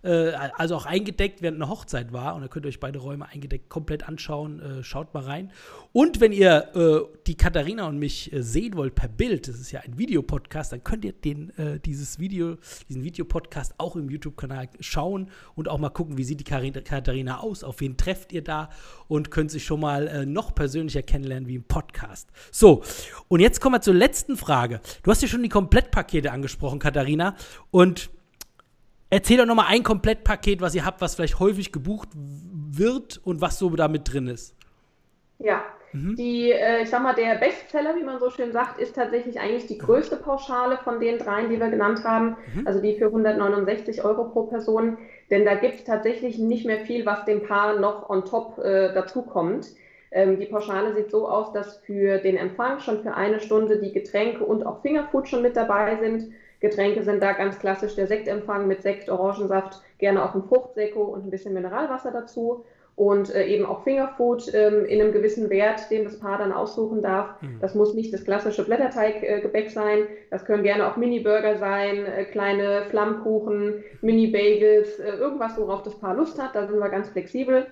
äh, 0.04 0.32
also 0.58 0.76
auch 0.76 0.86
eingedeckt, 0.86 1.42
während 1.42 1.62
eine 1.62 1.70
Hochzeit 1.70 2.14
war. 2.14 2.36
Und 2.36 2.42
da 2.42 2.48
könnt 2.48 2.66
ihr 2.66 2.70
euch 2.70 2.80
beide 2.80 3.00
Räume 3.00 3.28
eingedeckt 3.28 3.70
komplett 3.70 4.08
anschauen. 4.08 4.60
Äh, 4.60 4.84
schaut 4.84 5.14
mal 5.14 5.24
rein. 5.24 5.52
Und 5.92 6.22
wenn 6.22 6.32
ihr 6.32 6.76
äh, 6.76 7.18
die 7.28 7.36
Katharina 7.36 7.88
und 7.88 7.98
mich 7.98 8.32
äh, 8.32 8.44
sehen 8.44 8.76
wollt 8.76 8.96
per 8.96 9.10
Bild, 9.10 9.48
das 9.48 9.60
ist 9.60 9.72
ja 9.72 9.82
ein 9.82 9.98
Videopodcast, 9.98 10.72
dann 10.72 10.84
könnt 10.84 11.04
ihr 11.04 11.14
den, 11.14 11.50
äh, 11.58 11.80
dieses 11.80 12.20
Video, 12.20 12.58
diesen 12.88 13.04
Videopodcast 13.04 13.76
auch 13.78 13.96
im 13.96 14.10
YouTube-Kanal 14.10 14.70
schauen 14.80 15.30
und 15.56 15.68
auch 15.68 15.80
mal 15.80 15.90
gucken, 15.90 16.18
wie 16.18 16.24
sieht 16.24 16.40
die 16.40 16.44
Katharina 16.44 17.40
aus, 17.40 17.64
auf 17.64 17.82
wen 17.82 17.98
trefft 17.98 18.32
ihr 18.32 18.44
da 18.44 18.70
und 19.08 19.32
könnt 19.32 19.52
sich 19.52 19.66
schon 19.66 19.80
mal 19.80 20.26
noch 20.26 20.54
persönlicher 20.54 21.02
kennenlernen 21.02 21.48
wie 21.48 21.56
im 21.56 21.64
Podcast. 21.64 22.30
So, 22.52 22.84
und 23.28 23.40
jetzt 23.40 23.62
kommen 23.62 23.76
wir 23.76 23.82
zur 23.82 23.94
letzten 23.94 24.38
Frage. 24.38 24.82
Du 25.04 25.12
hast 25.12 25.22
ja 25.22 25.28
schon 25.28 25.44
die 25.44 25.50
Komplettpakete 25.50 26.32
angesprochen, 26.32 26.80
Katharina. 26.80 27.36
Und 27.72 28.10
Erzähl 29.10 29.38
doch 29.38 29.46
nochmal 29.46 29.68
ein 29.70 29.84
Komplettpaket, 29.84 30.62
was 30.62 30.76
ihr 30.76 30.86
habt, 30.86 31.02
was 31.02 31.16
vielleicht 31.16 31.40
häufig 31.40 31.72
gebucht 31.72 32.10
wird 32.14 33.20
und 33.24 33.42
was 33.42 33.58
so 33.58 33.70
damit 33.72 34.12
drin 34.12 34.28
ist. 34.28 34.56
Ja, 35.40 35.64
mhm. 35.94 36.16
die, 36.16 36.52
äh, 36.52 36.84
ich 36.84 36.90
sag 36.90 37.02
mal, 37.02 37.16
der 37.16 37.36
Bestseller, 37.36 37.96
wie 37.96 38.04
man 38.04 38.20
so 38.20 38.30
schön 38.30 38.52
sagt, 38.52 38.80
ist 38.80 38.96
tatsächlich 38.96 39.40
eigentlich 39.40 39.68
die 39.68 39.78
größte 39.78 40.18
Pauschale 40.18 40.78
von 40.84 41.00
den 41.00 41.18
dreien, 41.18 41.50
die 41.50 41.60
wir 41.60 41.70
genannt 41.70 42.04
haben, 42.04 42.36
mhm. 42.54 42.68
also 42.68 42.82
die 42.82 42.98
für 42.98 43.06
169 43.06 44.04
Euro 44.04 44.26
pro 44.26 44.44
Person. 44.44 44.98
Denn 45.32 45.46
da 45.46 45.56
gibt 45.56 45.76
es 45.76 45.84
tatsächlich 45.86 46.38
nicht 46.38 46.66
mehr 46.66 46.86
viel, 46.86 47.06
was 47.06 47.26
dem 47.26 47.44
Paar 47.44 47.80
noch 47.80 48.10
on 48.10 48.26
top 48.26 48.60
äh, 48.60 48.94
dazukommt. 48.94 49.68
Ähm, 50.12 50.40
die 50.40 50.46
Pauschale 50.46 50.94
sieht 50.96 51.12
so 51.12 51.28
aus, 51.28 51.54
dass 51.54 51.78
für 51.78 52.18
den 52.18 52.36
Empfang 52.36 52.80
schon 52.80 53.02
für 53.02 53.14
eine 53.14 53.40
Stunde 53.40 53.80
die 53.80 53.94
Getränke 53.94 54.44
und 54.44 54.66
auch 54.66 54.82
Fingerfood 54.82 55.30
schon 55.30 55.42
mit 55.42 55.56
dabei 55.56 55.98
sind. 56.02 56.32
Getränke 56.60 57.04
sind 57.04 57.24
da 57.24 57.34
ganz 57.34 57.60
klassisch 57.60 57.96
der 57.96 58.08
Sektempfang 58.08 58.68
mit 58.68 58.82
Sekt, 58.82 59.10
Orangensaft, 59.10 59.82
gerne 59.98 60.24
auch 60.24 60.36
ein 60.36 60.44
Fruchtsekko 60.44 61.02
und 61.02 61.26
ein 61.26 61.30
bisschen 61.30 61.54
Mineralwasser 61.54 62.12
dazu. 62.12 62.66
Und 62.96 63.34
äh, 63.34 63.46
eben 63.46 63.66
auch 63.66 63.86
Fingerfood 63.86 64.54
ähm, 64.54 64.84
in 64.84 65.00
einem 65.00 65.14
gewissen 65.14 65.50
Wert, 65.50 65.90
den 65.90 66.04
das 66.04 66.20
Paar 66.20 66.38
dann 66.38 66.52
aussuchen 66.52 67.02
darf. 67.02 67.42
Mhm. 67.42 67.60
Das 67.62 67.74
muss 67.74 67.94
nicht 67.94 68.14
das 68.14 68.26
klassische 68.26 68.66
Blätterteiggebäck 68.66 69.68
äh, 69.68 69.70
sein. 69.70 70.08
Das 70.32 70.44
können 70.44 70.64
gerne 70.64 70.86
auch 70.86 70.98
Mini-Burger 70.98 71.56
sein, 71.56 72.06
äh, 72.06 72.26
kleine 72.26 72.84
Flammkuchen, 72.90 73.86
Mini-Bagels, 74.02 75.00
äh, 75.00 75.12
irgendwas, 75.12 75.58
worauf 75.58 75.84
das 75.84 75.98
Paar 75.98 76.14
Lust 76.14 76.42
hat. 76.42 76.56
Da 76.56 76.68
sind 76.68 76.78
wir 76.78 76.90
ganz 76.90 77.08
flexibel. 77.08 77.68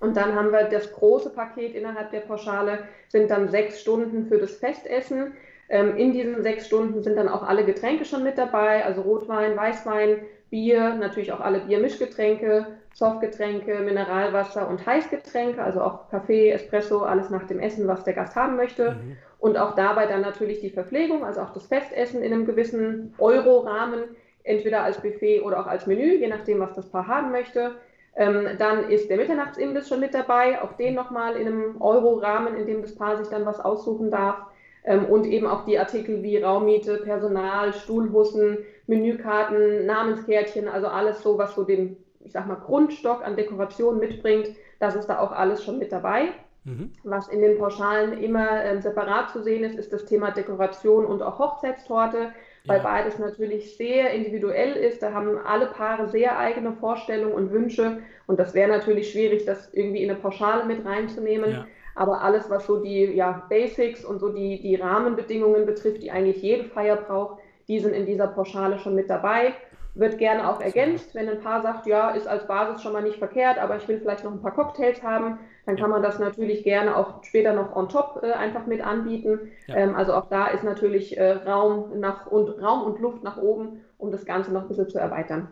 Und 0.00 0.16
dann 0.16 0.34
haben 0.34 0.50
wir 0.50 0.64
das 0.64 0.92
große 0.92 1.30
Paket 1.30 1.74
innerhalb 1.74 2.10
der 2.10 2.20
Pauschale, 2.20 2.80
sind 3.08 3.30
dann 3.30 3.48
sechs 3.48 3.80
Stunden 3.80 4.26
für 4.26 4.38
das 4.38 4.56
Festessen. 4.56 5.34
Ähm, 5.68 5.96
in 5.96 6.12
diesen 6.12 6.42
sechs 6.42 6.66
Stunden 6.66 7.02
sind 7.02 7.16
dann 7.16 7.28
auch 7.28 7.42
alle 7.42 7.64
Getränke 7.64 8.04
schon 8.04 8.22
mit 8.22 8.38
dabei, 8.38 8.84
also 8.84 9.02
Rotwein, 9.02 9.56
Weißwein, 9.56 10.20
Bier, 10.50 10.94
natürlich 10.94 11.32
auch 11.32 11.40
alle 11.40 11.60
Biermischgetränke, 11.60 12.66
Softgetränke, 12.94 13.80
Mineralwasser 13.80 14.68
und 14.68 14.86
Heißgetränke, 14.86 15.62
also 15.62 15.80
auch 15.80 16.08
Kaffee, 16.08 16.50
Espresso, 16.50 17.00
alles 17.00 17.30
nach 17.30 17.46
dem 17.46 17.58
Essen, 17.58 17.88
was 17.88 18.04
der 18.04 18.14
Gast 18.14 18.36
haben 18.36 18.56
möchte. 18.56 18.92
Mhm. 18.92 19.16
Und 19.38 19.58
auch 19.58 19.74
dabei 19.74 20.06
dann 20.06 20.22
natürlich 20.22 20.60
die 20.60 20.70
Verpflegung, 20.70 21.24
also 21.24 21.40
auch 21.40 21.52
das 21.52 21.66
Festessen 21.66 22.22
in 22.22 22.32
einem 22.32 22.46
gewissen 22.46 23.14
Euro-Rahmen, 23.18 24.04
entweder 24.44 24.82
als 24.82 25.00
Buffet 25.02 25.40
oder 25.40 25.60
auch 25.60 25.66
als 25.66 25.86
Menü, 25.86 26.16
je 26.16 26.28
nachdem, 26.28 26.60
was 26.60 26.72
das 26.74 26.88
Paar 26.88 27.06
haben 27.06 27.32
möchte. 27.32 27.72
Ähm, 28.14 28.48
dann 28.58 28.88
ist 28.88 29.10
der 29.10 29.18
Mitternachtsimbiss 29.18 29.88
schon 29.88 30.00
mit 30.00 30.14
dabei, 30.14 30.62
auch 30.62 30.72
den 30.74 30.94
nochmal 30.94 31.36
in 31.36 31.48
einem 31.48 31.82
Euro-Rahmen, 31.82 32.56
in 32.56 32.66
dem 32.66 32.80
das 32.80 32.94
Paar 32.94 33.18
sich 33.18 33.28
dann 33.28 33.44
was 33.44 33.60
aussuchen 33.60 34.10
darf. 34.10 34.38
Ähm, 34.86 35.04
und 35.06 35.26
eben 35.26 35.46
auch 35.46 35.64
die 35.64 35.78
Artikel 35.78 36.22
wie 36.22 36.38
Raummiete, 36.38 36.98
Personal, 36.98 37.72
Stuhlhussen, 37.72 38.58
Menükarten, 38.86 39.84
Namenskärtchen, 39.84 40.68
also 40.68 40.86
alles 40.86 41.22
so, 41.22 41.36
was 41.38 41.56
so 41.56 41.64
den, 41.64 41.96
ich 42.20 42.32
sag 42.32 42.46
mal, 42.46 42.54
Grundstock 42.54 43.26
an 43.26 43.36
Dekoration 43.36 43.98
mitbringt, 43.98 44.50
das 44.78 44.94
ist 44.94 45.08
da 45.08 45.18
auch 45.18 45.32
alles 45.32 45.64
schon 45.64 45.78
mit 45.78 45.90
dabei. 45.90 46.28
Mhm. 46.62 46.92
Was 47.02 47.28
in 47.28 47.42
den 47.42 47.58
Pauschalen 47.58 48.22
immer 48.22 48.64
äh, 48.64 48.80
separat 48.80 49.30
zu 49.30 49.42
sehen 49.42 49.64
ist, 49.64 49.76
ist 49.76 49.92
das 49.92 50.04
Thema 50.04 50.30
Dekoration 50.30 51.04
und 51.04 51.20
auch 51.20 51.38
Hochzeitstorte, 51.38 52.32
weil 52.66 52.78
ja. 52.78 52.82
beides 52.82 53.18
natürlich 53.18 53.76
sehr 53.76 54.10
individuell 54.10 54.72
ist. 54.72 55.02
Da 55.02 55.12
haben 55.12 55.38
alle 55.38 55.66
Paare 55.66 56.08
sehr 56.08 56.38
eigene 56.38 56.72
Vorstellungen 56.72 57.34
und 57.34 57.50
Wünsche 57.52 57.98
und 58.26 58.38
das 58.38 58.54
wäre 58.54 58.68
natürlich 58.68 59.10
schwierig, 59.10 59.44
das 59.44 59.72
irgendwie 59.74 60.02
in 60.02 60.10
eine 60.10 60.18
Pauschale 60.18 60.64
mit 60.64 60.84
reinzunehmen. 60.84 61.50
Ja. 61.52 61.66
Aber 61.96 62.20
alles, 62.20 62.48
was 62.50 62.66
so 62.66 62.76
die 62.76 63.04
ja, 63.04 63.42
Basics 63.48 64.04
und 64.04 64.20
so 64.20 64.28
die, 64.28 64.60
die 64.60 64.76
Rahmenbedingungen 64.76 65.64
betrifft, 65.64 66.02
die 66.02 66.10
eigentlich 66.10 66.42
jede 66.42 66.64
Feier 66.64 66.96
braucht, 66.96 67.40
die 67.68 67.80
sind 67.80 67.94
in 67.94 68.06
dieser 68.06 68.28
Pauschale 68.28 68.78
schon 68.78 68.94
mit 68.94 69.10
dabei. 69.10 69.54
Wird 69.94 70.18
gerne 70.18 70.50
auch 70.50 70.60
ergänzt, 70.60 71.14
wenn 71.14 71.26
ein 71.26 71.40
Paar 71.40 71.62
sagt, 71.62 71.86
ja, 71.86 72.10
ist 72.10 72.28
als 72.28 72.46
Basis 72.46 72.82
schon 72.82 72.92
mal 72.92 73.02
nicht 73.02 73.16
verkehrt, 73.16 73.58
aber 73.58 73.76
ich 73.76 73.88
will 73.88 73.98
vielleicht 73.98 74.24
noch 74.24 74.32
ein 74.32 74.42
paar 74.42 74.52
Cocktails 74.52 75.02
haben, 75.02 75.38
dann 75.64 75.76
kann 75.76 75.88
man 75.88 76.02
das 76.02 76.18
natürlich 76.18 76.64
gerne 76.64 76.94
auch 76.96 77.24
später 77.24 77.54
noch 77.54 77.74
on 77.74 77.88
top 77.88 78.20
äh, 78.22 78.32
einfach 78.32 78.66
mit 78.66 78.82
anbieten. 78.82 79.50
Ja. 79.66 79.76
Ähm, 79.76 79.96
also 79.96 80.12
auch 80.12 80.28
da 80.28 80.48
ist 80.48 80.64
natürlich 80.64 81.16
äh, 81.16 81.32
Raum, 81.32 81.98
nach, 81.98 82.26
und, 82.26 82.62
Raum 82.62 82.82
und 82.82 83.00
Luft 83.00 83.24
nach 83.24 83.38
oben, 83.38 83.84
um 83.96 84.10
das 84.10 84.26
Ganze 84.26 84.52
noch 84.52 84.62
ein 84.62 84.68
bisschen 84.68 84.90
zu 84.90 84.98
erweitern. 84.98 85.48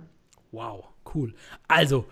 Wow, 0.53 0.85
cool. 1.15 1.33
Also, 1.67 2.05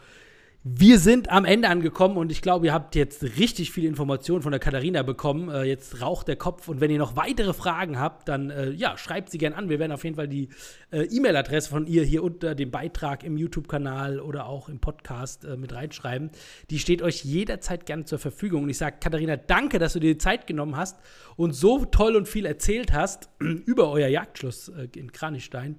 wir 0.64 1.00
sind 1.00 1.28
am 1.28 1.44
Ende 1.44 1.68
angekommen 1.68 2.16
und 2.16 2.30
ich 2.30 2.40
glaube, 2.40 2.66
ihr 2.66 2.72
habt 2.72 2.94
jetzt 2.94 3.24
richtig 3.24 3.72
viele 3.72 3.88
Informationen 3.88 4.42
von 4.42 4.52
der 4.52 4.60
Katharina 4.60 5.02
bekommen. 5.02 5.48
Äh, 5.48 5.64
jetzt 5.64 6.00
raucht 6.00 6.28
der 6.28 6.36
Kopf 6.36 6.68
und 6.68 6.80
wenn 6.80 6.88
ihr 6.88 6.98
noch 6.98 7.16
weitere 7.16 7.52
Fragen 7.52 7.98
habt, 7.98 8.28
dann 8.28 8.50
äh, 8.50 8.70
ja, 8.70 8.96
schreibt 8.96 9.30
sie 9.30 9.38
gerne 9.38 9.56
an. 9.56 9.68
Wir 9.68 9.80
werden 9.80 9.90
auf 9.90 10.04
jeden 10.04 10.14
Fall 10.14 10.28
die 10.28 10.50
äh, 10.92 11.02
E-Mail-Adresse 11.02 11.68
von 11.68 11.88
ihr 11.88 12.04
hier 12.04 12.22
unter 12.22 12.54
dem 12.54 12.70
Beitrag 12.70 13.24
im 13.24 13.36
YouTube-Kanal 13.36 14.20
oder 14.20 14.46
auch 14.46 14.68
im 14.68 14.78
Podcast 14.78 15.44
äh, 15.44 15.56
mit 15.56 15.72
reinschreiben. 15.72 16.30
Die 16.70 16.78
steht 16.78 17.02
euch 17.02 17.24
jederzeit 17.24 17.84
gerne 17.84 18.04
zur 18.04 18.20
Verfügung. 18.20 18.62
Und 18.62 18.70
ich 18.70 18.78
sage, 18.78 18.98
Katharina, 19.00 19.36
danke, 19.36 19.80
dass 19.80 19.94
du 19.94 19.98
dir 19.98 20.12
die 20.12 20.18
Zeit 20.18 20.46
genommen 20.46 20.76
hast 20.76 20.96
und 21.34 21.54
so 21.54 21.86
toll 21.86 22.14
und 22.14 22.28
viel 22.28 22.46
erzählt 22.46 22.92
hast 22.92 23.30
über 23.40 23.90
euer 23.90 24.06
Jagdschloss 24.06 24.68
äh, 24.68 24.86
in 24.94 25.10
Kranichstein. 25.10 25.76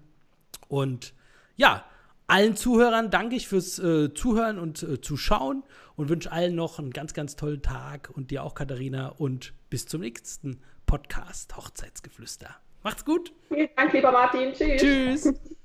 Und 0.67 1.13
ja, 1.55 1.85
allen 2.33 2.55
Zuhörern 2.55 3.11
danke 3.11 3.35
ich 3.35 3.47
fürs 3.47 3.77
äh, 3.77 4.11
Zuhören 4.11 4.57
und 4.57 4.81
äh, 4.81 4.99
Zuschauen 4.99 5.63
und 5.95 6.09
wünsche 6.09 6.31
allen 6.31 6.55
noch 6.55 6.79
einen 6.79 6.89
ganz, 6.89 7.13
ganz 7.13 7.35
tollen 7.35 7.61
Tag 7.61 8.09
und 8.11 8.31
dir 8.31 8.43
auch, 8.43 8.55
Katharina. 8.55 9.09
Und 9.09 9.53
bis 9.69 9.85
zum 9.85 10.01
nächsten 10.01 10.59
Podcast 10.87 11.55
Hochzeitsgeflüster. 11.55 12.55
Macht's 12.81 13.05
gut. 13.05 13.31
Vielen 13.49 13.69
Dank, 13.75 13.93
lieber 13.93 14.11
Martin. 14.11 14.51
Tschüss. 14.51 14.81
Tschüss. 14.81 15.33